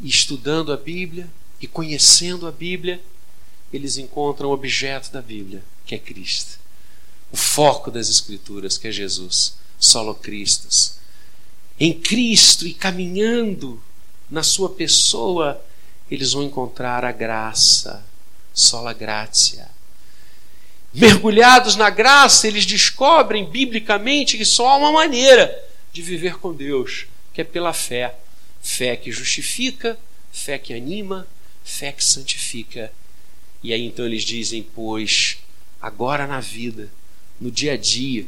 estudando 0.01 0.71
a 0.71 0.77
Bíblia 0.77 1.29
e 1.61 1.67
conhecendo 1.67 2.47
a 2.47 2.51
Bíblia, 2.51 3.01
eles 3.71 3.97
encontram 3.97 4.49
o 4.49 4.53
objeto 4.53 5.11
da 5.11 5.21
Bíblia, 5.21 5.63
que 5.85 5.95
é 5.95 5.99
Cristo 5.99 6.57
o 7.31 7.37
foco 7.37 7.91
das 7.91 8.09
Escrituras, 8.09 8.77
que 8.77 8.87
é 8.87 8.91
Jesus, 8.91 9.55
solo 9.79 10.15
Christus. 10.15 10.95
Em 11.79 11.93
Cristo 11.93 12.65
e 12.65 12.73
caminhando 12.73 13.81
na 14.29 14.43
sua 14.43 14.69
pessoa, 14.69 15.61
eles 16.09 16.33
vão 16.33 16.43
encontrar 16.43 17.05
a 17.05 17.11
graça, 17.11 18.03
sola 18.53 18.93
gratia. 18.93 19.69
Mergulhados 20.93 21.75
na 21.75 21.89
graça, 21.89 22.47
eles 22.47 22.65
descobrem 22.65 23.45
biblicamente 23.45 24.37
que 24.37 24.45
só 24.45 24.69
há 24.69 24.77
uma 24.77 24.91
maneira 24.91 25.63
de 25.93 26.01
viver 26.01 26.37
com 26.37 26.53
Deus, 26.53 27.05
que 27.37 27.41
é 27.41 27.43
pela 27.43 27.71
fé. 27.71 28.15
Fé 28.63 28.95
que 28.95 29.11
justifica, 29.11 29.95
fé 30.31 30.57
que 30.57 30.73
anima, 30.73 31.27
fé 31.63 31.91
que 31.91 32.03
santifica. 32.03 32.91
E 33.61 33.71
aí 33.71 33.85
então 33.85 34.03
eles 34.03 34.23
dizem: 34.23 34.65
Pois 34.73 35.37
agora 35.79 36.25
na 36.25 36.39
vida 36.39 36.89
no 37.39 37.51
dia 37.51 37.73
a 37.73 37.77
dia, 37.77 38.25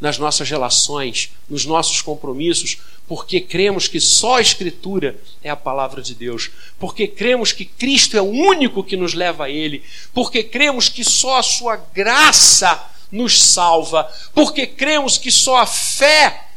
nas 0.00 0.18
nossas 0.18 0.50
relações, 0.50 1.30
nos 1.48 1.64
nossos 1.64 2.02
compromissos, 2.02 2.78
porque 3.06 3.40
cremos 3.40 3.86
que 3.86 4.00
só 4.00 4.38
a 4.38 4.40
Escritura 4.40 5.16
é 5.44 5.48
a 5.48 5.54
palavra 5.54 6.02
de 6.02 6.16
Deus, 6.16 6.50
porque 6.76 7.06
cremos 7.06 7.52
que 7.52 7.64
Cristo 7.64 8.16
é 8.16 8.20
o 8.20 8.30
único 8.30 8.82
que 8.82 8.96
nos 8.96 9.14
leva 9.14 9.44
a 9.44 9.50
Ele, 9.50 9.84
porque 10.12 10.42
cremos 10.42 10.88
que 10.88 11.04
só 11.04 11.38
a 11.38 11.42
Sua 11.44 11.76
graça 11.76 12.90
nos 13.12 13.40
salva, 13.40 14.12
porque 14.34 14.66
cremos 14.66 15.16
que 15.16 15.30
só 15.30 15.58
a 15.58 15.66
fé 15.66 16.49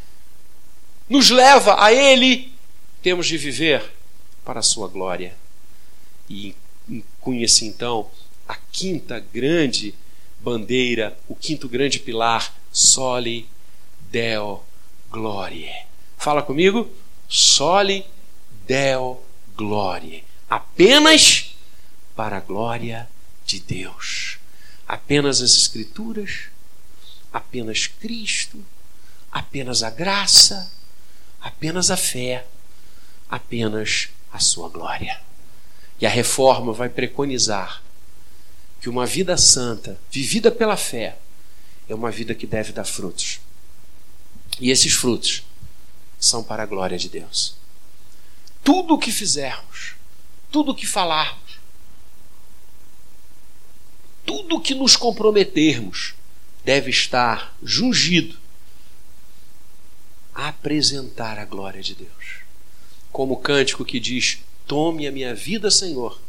nos 1.10 1.30
leva 1.30 1.84
a 1.84 1.94
Ele, 1.94 2.54
temos 3.02 3.28
de 3.28 3.38
viver 3.38 3.84
para 4.44 4.60
a 4.60 4.63
Sua 4.63 4.88
glória. 4.88 5.36
E 6.30 6.56
cunha-se 7.20 7.66
então 7.66 8.10
a 8.48 8.56
quinta 8.72 9.20
grande 9.20 9.94
bandeira, 10.39 11.18
o 11.28 11.36
quinto 11.36 11.70
grande 11.70 12.00
pilar, 12.00 12.54
soli 12.72 13.48
deo 14.12 14.63
glorie. 15.12 15.72
Fala 16.18 16.42
comigo? 16.42 16.89
Soli 17.28 18.06
deo 18.66 19.22
glorie. 19.56 20.24
Apenas 20.50 21.56
para 22.16 22.38
a 22.38 22.42
glória 22.42 23.10
de 23.46 23.60
Deus. 23.60 24.38
Apenas 24.88 25.42
as 25.42 25.56
Escrituras, 25.56 26.50
apenas 27.32 27.88
Cristo, 27.88 28.63
apenas 29.32 29.82
a 29.82 29.89
graça, 29.89 30.72
apenas 31.44 31.92
a 31.92 31.98
fé, 31.98 32.48
apenas 33.30 34.10
a 34.32 34.40
sua 34.40 34.70
glória. 34.70 35.22
E 36.00 36.06
a 36.06 36.10
reforma 36.10 36.72
vai 36.72 36.88
preconizar 36.88 37.84
que 38.80 38.90
uma 38.90 39.06
vida 39.06 39.38
santa, 39.38 40.00
vivida 40.10 40.50
pela 40.50 40.78
fé, 40.78 41.18
é 41.88 41.94
uma 41.94 42.10
vida 42.10 42.34
que 42.34 42.48
deve 42.48 42.72
dar 42.72 42.86
frutos. 42.86 43.42
E 44.60 44.72
esses 44.72 44.94
frutos 44.94 45.44
são 46.18 46.44
para 46.44 46.64
a 46.64 46.66
glória 46.66 46.98
de 46.98 47.10
Deus. 47.10 47.56
Tudo 48.64 48.94
o 48.94 48.98
que 48.98 49.12
fizermos, 49.12 49.96
tudo 50.50 50.72
o 50.72 50.76
que 50.76 50.88
falarmos, 50.88 51.60
tudo 54.26 54.56
o 54.56 54.62
que 54.62 54.74
nos 54.74 54.96
comprometermos 54.96 56.14
deve 56.64 56.90
estar 56.90 57.54
jungido 57.62 58.43
apresentar 60.34 61.38
a 61.38 61.46
glória 61.46 61.82
de 61.82 61.96
Deus. 61.96 62.41
Como 63.12 63.34
o 63.34 63.38
cântico 63.38 63.86
que 63.86 64.00
diz: 64.00 64.39
Tome 64.67 65.08
a 65.08 65.12
minha 65.12 65.36
vida, 65.36 65.69
Senhor, 65.69 66.19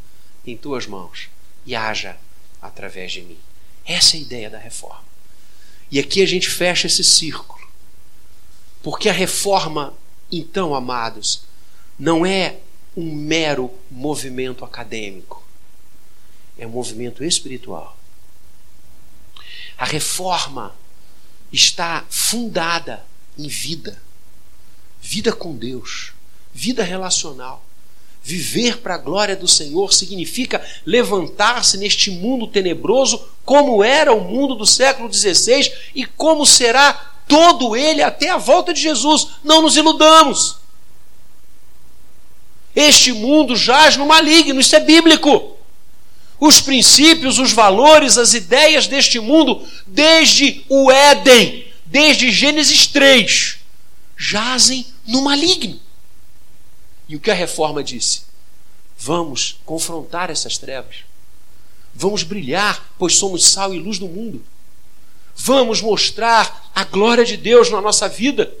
em 0.45 0.55
tuas 0.55 0.85
mãos 0.85 1.29
e 1.65 1.75
haja 1.75 2.17
através 2.61 3.11
de 3.11 3.21
mim. 3.21 3.37
Essa 3.85 4.15
é 4.15 4.19
a 4.19 4.21
ideia 4.21 4.49
da 4.49 4.57
reforma. 4.57 5.03
E 5.91 5.99
aqui 5.99 6.21
a 6.21 6.25
gente 6.25 6.49
fecha 6.49 6.87
esse 6.87 7.03
círculo. 7.03 7.65
Porque 8.81 9.09
a 9.09 9.13
reforma, 9.13 9.93
então, 10.31 10.75
amados, 10.75 11.43
não 11.97 12.25
é 12.25 12.57
um 12.95 13.13
mero 13.13 13.71
movimento 13.89 14.63
acadêmico. 14.63 15.43
É 16.57 16.65
um 16.65 16.71
movimento 16.71 17.23
espiritual. 17.23 17.97
A 19.77 19.85
reforma 19.85 20.75
está 21.51 22.05
fundada 22.09 23.05
em 23.37 23.47
vida. 23.47 24.01
Vida 25.01 25.31
com 25.31 25.55
Deus, 25.55 26.13
vida 26.53 26.83
relacional. 26.83 27.63
Viver 28.23 28.77
para 28.77 28.95
a 28.95 28.97
glória 28.97 29.35
do 29.35 29.47
Senhor 29.47 29.93
significa 29.93 30.65
levantar-se 30.83 31.77
neste 31.77 32.09
mundo 32.09 32.47
tenebroso, 32.47 33.23
como 33.45 33.83
era 33.83 34.11
o 34.11 34.21
mundo 34.21 34.55
do 34.55 34.65
século 34.65 35.13
XVI 35.13 35.71
e 35.93 36.05
como 36.05 36.43
será 36.43 36.93
todo 37.27 37.75
ele 37.75 38.01
até 38.01 38.29
a 38.29 38.37
volta 38.37 38.73
de 38.73 38.81
Jesus. 38.81 39.27
Não 39.43 39.61
nos 39.61 39.77
iludamos. 39.77 40.57
Este 42.75 43.13
mundo 43.13 43.55
jaz 43.55 43.95
no 43.95 44.07
maligno, 44.07 44.59
isso 44.59 44.75
é 44.75 44.79
bíblico. 44.79 45.55
Os 46.39 46.59
princípios, 46.59 47.39
os 47.39 47.53
valores, 47.53 48.17
as 48.17 48.33
ideias 48.33 48.87
deste 48.87 49.19
mundo, 49.19 49.65
desde 49.85 50.63
o 50.67 50.91
Éden, 50.91 51.64
desde 51.85 52.31
Gênesis 52.31 52.87
3, 52.87 53.59
jazem 54.17 54.85
no 55.05 55.21
maligno. 55.21 55.79
E 57.07 57.15
o 57.15 57.19
que 57.19 57.29
a 57.29 57.35
reforma 57.35 57.83
disse? 57.83 58.23
Vamos 58.97 59.59
confrontar 59.65 60.29
essas 60.29 60.57
trevas. 60.57 60.97
Vamos 61.93 62.23
brilhar, 62.23 62.93
pois 62.97 63.15
somos 63.15 63.45
sal 63.45 63.73
e 63.73 63.79
luz 63.79 63.99
do 63.99 64.07
mundo. 64.07 64.43
Vamos 65.35 65.81
mostrar 65.81 66.71
a 66.73 66.83
glória 66.83 67.23
de 67.23 67.37
Deus 67.37 67.69
na 67.69 67.81
nossa 67.81 68.07
vida. 68.07 68.51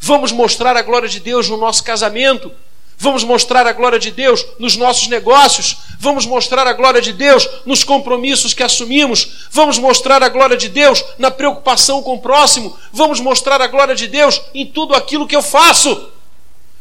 Vamos 0.00 0.32
mostrar 0.32 0.76
a 0.76 0.82
glória 0.82 1.08
de 1.08 1.20
Deus 1.20 1.48
no 1.48 1.56
nosso 1.56 1.82
casamento. 1.84 2.52
Vamos 2.98 3.24
mostrar 3.24 3.66
a 3.66 3.72
glória 3.72 3.98
de 3.98 4.10
Deus 4.10 4.44
nos 4.58 4.76
nossos 4.76 5.08
negócios. 5.08 5.76
Vamos 5.98 6.24
mostrar 6.24 6.66
a 6.66 6.72
glória 6.72 7.00
de 7.00 7.12
Deus 7.12 7.46
nos 7.66 7.84
compromissos 7.84 8.54
que 8.54 8.62
assumimos. 8.62 9.48
Vamos 9.50 9.78
mostrar 9.78 10.22
a 10.22 10.28
glória 10.28 10.56
de 10.56 10.68
Deus 10.68 11.04
na 11.18 11.30
preocupação 11.30 12.02
com 12.02 12.14
o 12.14 12.20
próximo. 12.20 12.76
Vamos 12.92 13.20
mostrar 13.20 13.60
a 13.60 13.66
glória 13.66 13.94
de 13.94 14.06
Deus 14.06 14.40
em 14.54 14.64
tudo 14.64 14.94
aquilo 14.94 15.26
que 15.26 15.36
eu 15.36 15.42
faço. 15.42 16.10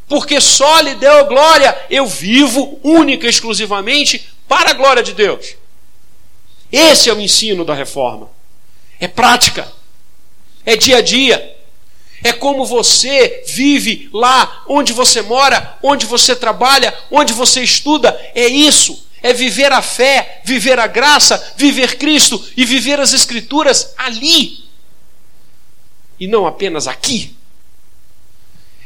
Porque 0.08 0.40
só 0.40 0.80
lhe 0.80 0.96
deu 0.96 1.26
glória. 1.26 1.78
Eu 1.90 2.06
vivo 2.06 2.80
única 2.82 3.28
e 3.28 3.30
exclusivamente 3.30 4.30
para 4.48 4.70
a 4.70 4.74
glória 4.74 5.04
de 5.04 5.14
Deus. 5.14 5.56
Esse 6.72 7.10
é 7.10 7.14
o 7.14 7.20
ensino 7.20 7.66
da 7.66 7.74
reforma. 7.74 8.30
É 9.00 9.08
prática. 9.08 9.70
É 10.66 10.78
dia 10.78 10.98
a 10.98 11.02
dia 11.02 11.55
é 12.26 12.34
como 12.34 12.66
você 12.66 13.44
vive 13.46 14.10
lá 14.12 14.64
onde 14.68 14.92
você 14.92 15.22
mora, 15.22 15.78
onde 15.84 16.08
você 16.08 16.36
trabalha, 16.36 16.92
onde 17.12 17.32
você 17.34 17.62
estuda. 17.62 18.20
É 18.34 18.48
isso. 18.48 19.06
É 19.22 19.32
viver 19.32 19.72
a 19.72 19.80
fé, 19.80 20.42
viver 20.44 20.80
a 20.80 20.88
graça, 20.88 21.54
viver 21.56 22.00
Cristo 22.00 22.44
e 22.58 22.66
viver 22.66 23.00
as 23.00 23.14
Escrituras 23.14 23.94
ali. 23.96 24.66
E 26.20 26.26
não 26.26 26.48
apenas 26.48 26.88
aqui. 26.88 27.36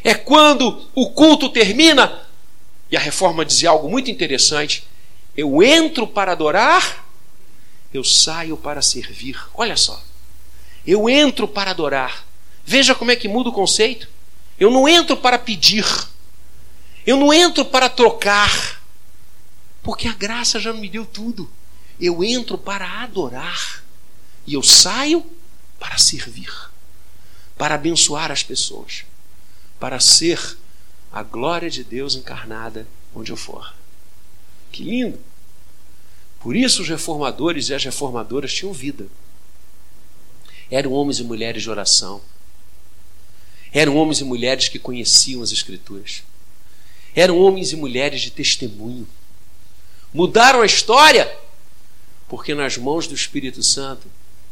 É 0.03 0.13
quando 0.13 0.85
o 0.93 1.11
culto 1.11 1.47
termina, 1.47 2.21
e 2.91 2.97
a 2.97 2.99
reforma 2.99 3.45
dizia 3.45 3.69
algo 3.69 3.89
muito 3.89 4.11
interessante: 4.11 4.83
eu 5.37 5.63
entro 5.63 6.05
para 6.05 6.33
adorar, 6.33 7.05
eu 7.93 8.03
saio 8.03 8.57
para 8.57 8.81
servir. 8.81 9.39
Olha 9.53 9.77
só. 9.77 10.03
Eu 10.85 11.09
entro 11.09 11.47
para 11.47 11.71
adorar, 11.71 12.25
Veja 12.69 12.93
como 12.93 13.09
é 13.09 13.15
que 13.15 13.27
muda 13.27 13.49
o 13.49 13.51
conceito. 13.51 14.07
Eu 14.59 14.69
não 14.69 14.87
entro 14.87 15.17
para 15.17 15.39
pedir. 15.39 15.83
Eu 17.03 17.17
não 17.17 17.33
entro 17.33 17.65
para 17.65 17.89
trocar. 17.89 18.79
Porque 19.81 20.07
a 20.07 20.13
graça 20.13 20.59
já 20.59 20.71
me 20.71 20.87
deu 20.87 21.03
tudo. 21.03 21.49
Eu 21.99 22.23
entro 22.23 22.59
para 22.59 23.01
adorar. 23.01 23.83
E 24.45 24.53
eu 24.53 24.61
saio 24.61 25.25
para 25.79 25.97
servir. 25.97 26.53
Para 27.57 27.73
abençoar 27.73 28.29
as 28.29 28.43
pessoas. 28.43 29.03
Para 29.79 29.99
ser 29.99 30.55
a 31.11 31.23
glória 31.23 31.71
de 31.71 31.83
Deus 31.83 32.13
encarnada 32.13 32.87
onde 33.15 33.31
eu 33.31 33.35
for. 33.35 33.73
Que 34.71 34.83
lindo! 34.83 35.19
Por 36.39 36.55
isso 36.55 36.83
os 36.83 36.87
reformadores 36.87 37.69
e 37.69 37.73
as 37.73 37.83
reformadoras 37.83 38.53
tinham 38.53 38.71
vida. 38.71 39.07
Eram 40.69 40.91
homens 40.91 41.17
e 41.17 41.23
mulheres 41.23 41.63
de 41.63 41.69
oração 41.71 42.21
eram 43.73 43.95
homens 43.95 44.19
e 44.19 44.23
mulheres 44.23 44.67
que 44.67 44.79
conheciam 44.79 45.41
as 45.41 45.51
Escrituras. 45.51 46.23
Eram 47.15 47.37
homens 47.37 47.71
e 47.71 47.75
mulheres 47.75 48.21
de 48.21 48.31
testemunho. 48.31 49.07
Mudaram 50.13 50.61
a 50.61 50.65
história 50.65 51.31
porque, 52.27 52.53
nas 52.53 52.77
mãos 52.77 53.07
do 53.07 53.15
Espírito 53.15 53.61
Santo, 53.63 54.07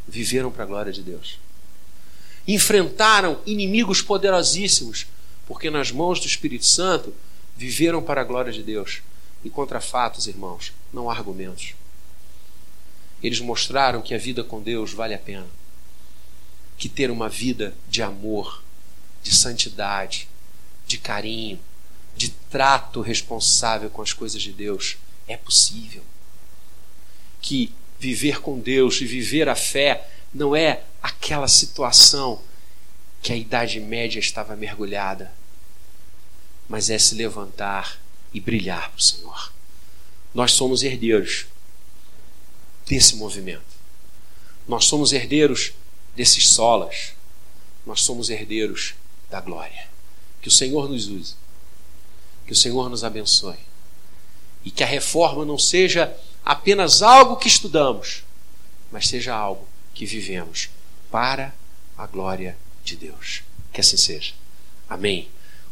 viveram 0.08 0.52
para 0.52 0.64
a 0.64 0.68
glória 0.68 0.92
de 0.92 1.02
Deus. 1.02 1.40
Enfrentaram 2.48 3.40
inimigos 3.46 4.02
poderosíssimos 4.02 5.08
porque, 5.48 5.70
nas 5.70 5.92
mãos 5.92 6.20
do 6.20 6.28
Espírito 6.28 6.66
Santo, 6.66 7.14
viveram 7.56 8.02
para 8.02 8.22
a 8.22 8.24
glória 8.24 8.52
de 8.52 8.64
Deus. 8.64 9.02
E 9.44 9.50
contra 9.50 9.80
fatos, 9.80 10.28
irmãos, 10.28 10.74
não 10.92 11.10
há 11.10 11.14
argumentos. 11.14 11.74
Eles 13.22 13.40
mostraram 13.40 14.02
que 14.02 14.14
a 14.14 14.18
vida 14.18 14.44
com 14.44 14.62
Deus 14.62 14.94
vale 14.94 15.14
a 15.14 15.20
pena. 15.20 15.48
Que 16.78 16.88
ter 16.88 17.10
uma 17.10 17.30
vida 17.30 17.76
de 17.90 18.04
amor 18.04 18.62
de 19.28 19.36
santidade, 19.36 20.30
de 20.86 20.98
carinho, 20.98 21.60
de 22.16 22.30
trato 22.30 23.02
responsável 23.02 23.90
com 23.90 24.02
as 24.02 24.14
coisas 24.14 24.42
de 24.42 24.54
Deus 24.54 24.98
é 25.28 25.36
possível. 25.36 26.02
Que 27.42 27.74
viver 28.00 28.40
com 28.40 28.58
Deus 28.58 29.02
e 29.02 29.06
viver 29.06 29.50
a 29.50 29.56
fé 29.56 30.10
não 30.34 30.56
é 30.56 30.84
aquela 31.04 31.48
situação 31.48 32.42
que 33.22 33.34
a 33.34 33.36
Idade 33.36 33.80
Média 33.82 34.20
estava 34.20 34.56
mergulhada, 34.56 35.32
mas 36.70 36.90
é 36.90 36.98
se 36.98 37.14
levantar 37.14 38.00
e 38.34 38.40
brilhar 38.40 38.90
para 38.90 38.98
o 38.98 39.02
Senhor. 39.02 39.54
Nós 40.34 40.54
somos 40.54 40.84
herdeiros 40.84 41.48
desse 42.86 43.18
movimento. 43.18 43.76
Nós 44.68 44.86
somos 44.86 45.12
herdeiros 45.12 45.74
desses 46.16 46.50
solas. 46.50 47.14
Nós 47.86 48.02
somos 48.02 48.30
herdeiros 48.30 48.96
da 49.30 49.42
glória. 49.42 49.88
Que 50.42 50.48
o 50.48 50.52
Senhor 50.52 50.90
nos 50.90 51.08
use. 51.08 51.36
Que 52.46 52.54
o 52.54 52.56
Senhor 52.56 52.90
nos 52.90 53.04
abençoe. 53.04 53.60
E 54.64 54.72
que 54.72 54.84
a 54.84 54.88
reforma 54.88 55.46
não 55.46 55.58
seja 55.58 56.16
apenas 56.44 57.02
algo 57.02 57.38
que 57.38 57.48
estudamos, 57.48 58.24
mas 58.92 59.08
seja 59.08 59.36
algo 59.36 59.68
que 59.94 60.06
vivemos 60.06 60.70
para 61.12 61.54
a 61.98 62.06
glória 62.08 62.58
de 62.84 62.96
Deus. 62.96 63.44
Que 63.74 63.82
assim 63.82 63.98
seja. 63.98 64.34
Amém. 64.90 65.28